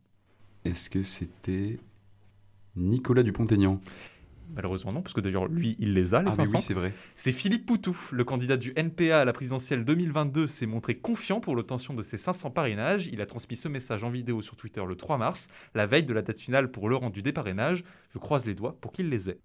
Est-ce 0.65 0.89
que 0.89 1.03
c'était 1.03 1.79
Nicolas 2.75 3.23
Dupont-Aignan? 3.23 3.79
Malheureusement 4.55 4.91
non, 4.91 5.01
parce 5.01 5.13
que 5.13 5.21
d'ailleurs 5.21 5.47
lui, 5.47 5.75
il 5.79 5.93
les 5.93 6.13
a, 6.13 6.21
les 6.21 6.29
Ah 6.29 6.35
mais 6.37 6.45
500. 6.45 6.57
oui, 6.57 6.63
c'est 6.67 6.73
vrai. 6.73 6.93
C'est 7.15 7.31
Philippe 7.31 7.65
Poutou, 7.65 7.97
le 8.11 8.23
candidat 8.23 8.57
du 8.57 8.73
NPA 8.75 9.21
à 9.21 9.25
la 9.25 9.33
présidentielle 9.33 9.83
2022, 9.83 10.47
s'est 10.47 10.67
montré 10.67 10.95
confiant 10.95 11.39
pour 11.39 11.55
l'obtention 11.55 11.93
de 11.93 12.03
ses 12.03 12.17
500 12.17 12.51
parrainages. 12.51 13.07
Il 13.11 13.21
a 13.21 13.25
transmis 13.25 13.55
ce 13.57 13.67
message 13.67 14.03
en 14.03 14.09
vidéo 14.09 14.41
sur 14.41 14.55
Twitter 14.55 14.83
le 14.87 14.95
3 14.95 15.17
mars, 15.17 15.49
la 15.73 15.87
veille 15.87 16.03
de 16.03 16.13
la 16.13 16.21
date 16.21 16.39
finale 16.39 16.69
pour 16.71 16.89
le 16.89 16.95
rendu 16.95 17.21
des 17.21 17.31
parrainages. 17.33 17.83
Je 18.13 18.19
croise 18.19 18.45
les 18.45 18.53
doigts 18.53 18.77
pour 18.79 18.91
qu'il 18.91 19.09
les 19.09 19.29
ait. 19.29 19.39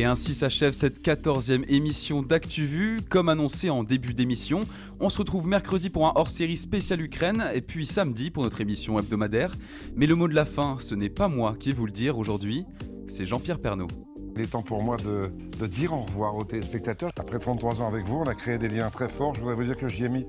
Et 0.00 0.04
ainsi 0.06 0.32
s'achève 0.32 0.72
cette 0.72 1.04
14e 1.04 1.62
émission 1.68 2.22
d'ActuVu. 2.22 3.00
Comme 3.10 3.28
annoncé 3.28 3.68
en 3.68 3.84
début 3.84 4.14
d'émission, 4.14 4.62
on 4.98 5.10
se 5.10 5.18
retrouve 5.18 5.46
mercredi 5.46 5.90
pour 5.90 6.06
un 6.06 6.12
hors-série 6.14 6.56
spécial 6.56 7.02
Ukraine 7.02 7.44
et 7.52 7.60
puis 7.60 7.84
samedi 7.84 8.30
pour 8.30 8.42
notre 8.44 8.62
émission 8.62 8.98
hebdomadaire. 8.98 9.52
Mais 9.96 10.06
le 10.06 10.14
mot 10.14 10.26
de 10.26 10.34
la 10.34 10.46
fin, 10.46 10.78
ce 10.80 10.94
n'est 10.94 11.10
pas 11.10 11.28
moi 11.28 11.54
qui 11.60 11.68
vais 11.68 11.76
vous 11.76 11.84
le 11.84 11.92
dire 11.92 12.16
aujourd'hui, 12.16 12.64
c'est 13.08 13.26
Jean-Pierre 13.26 13.58
Pernaud. 13.58 13.88
Il 14.34 14.40
est 14.40 14.46
temps 14.46 14.62
pour 14.62 14.82
moi 14.82 14.96
de, 14.96 15.30
de 15.60 15.66
dire 15.66 15.92
au 15.92 16.00
revoir 16.00 16.34
aux 16.34 16.44
téléspectateurs. 16.44 17.10
Après 17.18 17.38
33 17.38 17.82
ans 17.82 17.88
avec 17.88 18.06
vous, 18.06 18.16
on 18.16 18.26
a 18.26 18.34
créé 18.34 18.56
des 18.56 18.70
liens 18.70 18.88
très 18.88 19.10
forts. 19.10 19.34
Je 19.34 19.40
voudrais 19.40 19.54
vous 19.54 19.64
dire 19.64 19.76
que 19.76 19.88
j'y 19.88 20.04
ai 20.04 20.08
mis 20.08 20.24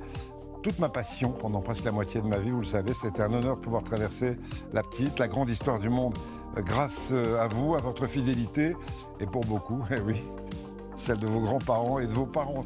toute 0.61 0.79
ma 0.79 0.89
passion 0.89 1.31
pendant 1.31 1.61
presque 1.61 1.85
la 1.85 1.91
moitié 1.91 2.21
de 2.21 2.27
ma 2.27 2.37
vie, 2.37 2.51
vous 2.51 2.59
le 2.59 2.65
savez. 2.65 2.93
C'était 2.93 3.21
un 3.21 3.33
honneur 3.33 3.57
de 3.57 3.61
pouvoir 3.61 3.83
traverser 3.83 4.37
la 4.73 4.83
petite, 4.83 5.17
la 5.19 5.27
grande 5.27 5.49
histoire 5.49 5.79
du 5.79 5.89
monde 5.89 6.15
euh, 6.57 6.61
grâce 6.61 7.09
euh, 7.11 7.41
à 7.41 7.47
vous, 7.47 7.75
à 7.75 7.79
votre 7.79 8.07
fidélité 8.07 8.75
et 9.19 9.25
pour 9.25 9.41
beaucoup, 9.45 9.83
eh 9.91 9.99
oui, 9.99 10.21
celle 10.95 11.19
de 11.19 11.27
vos 11.27 11.41
grands-parents 11.41 11.99
et 11.99 12.07
de 12.07 12.13
vos 12.13 12.25
parents. 12.25 12.65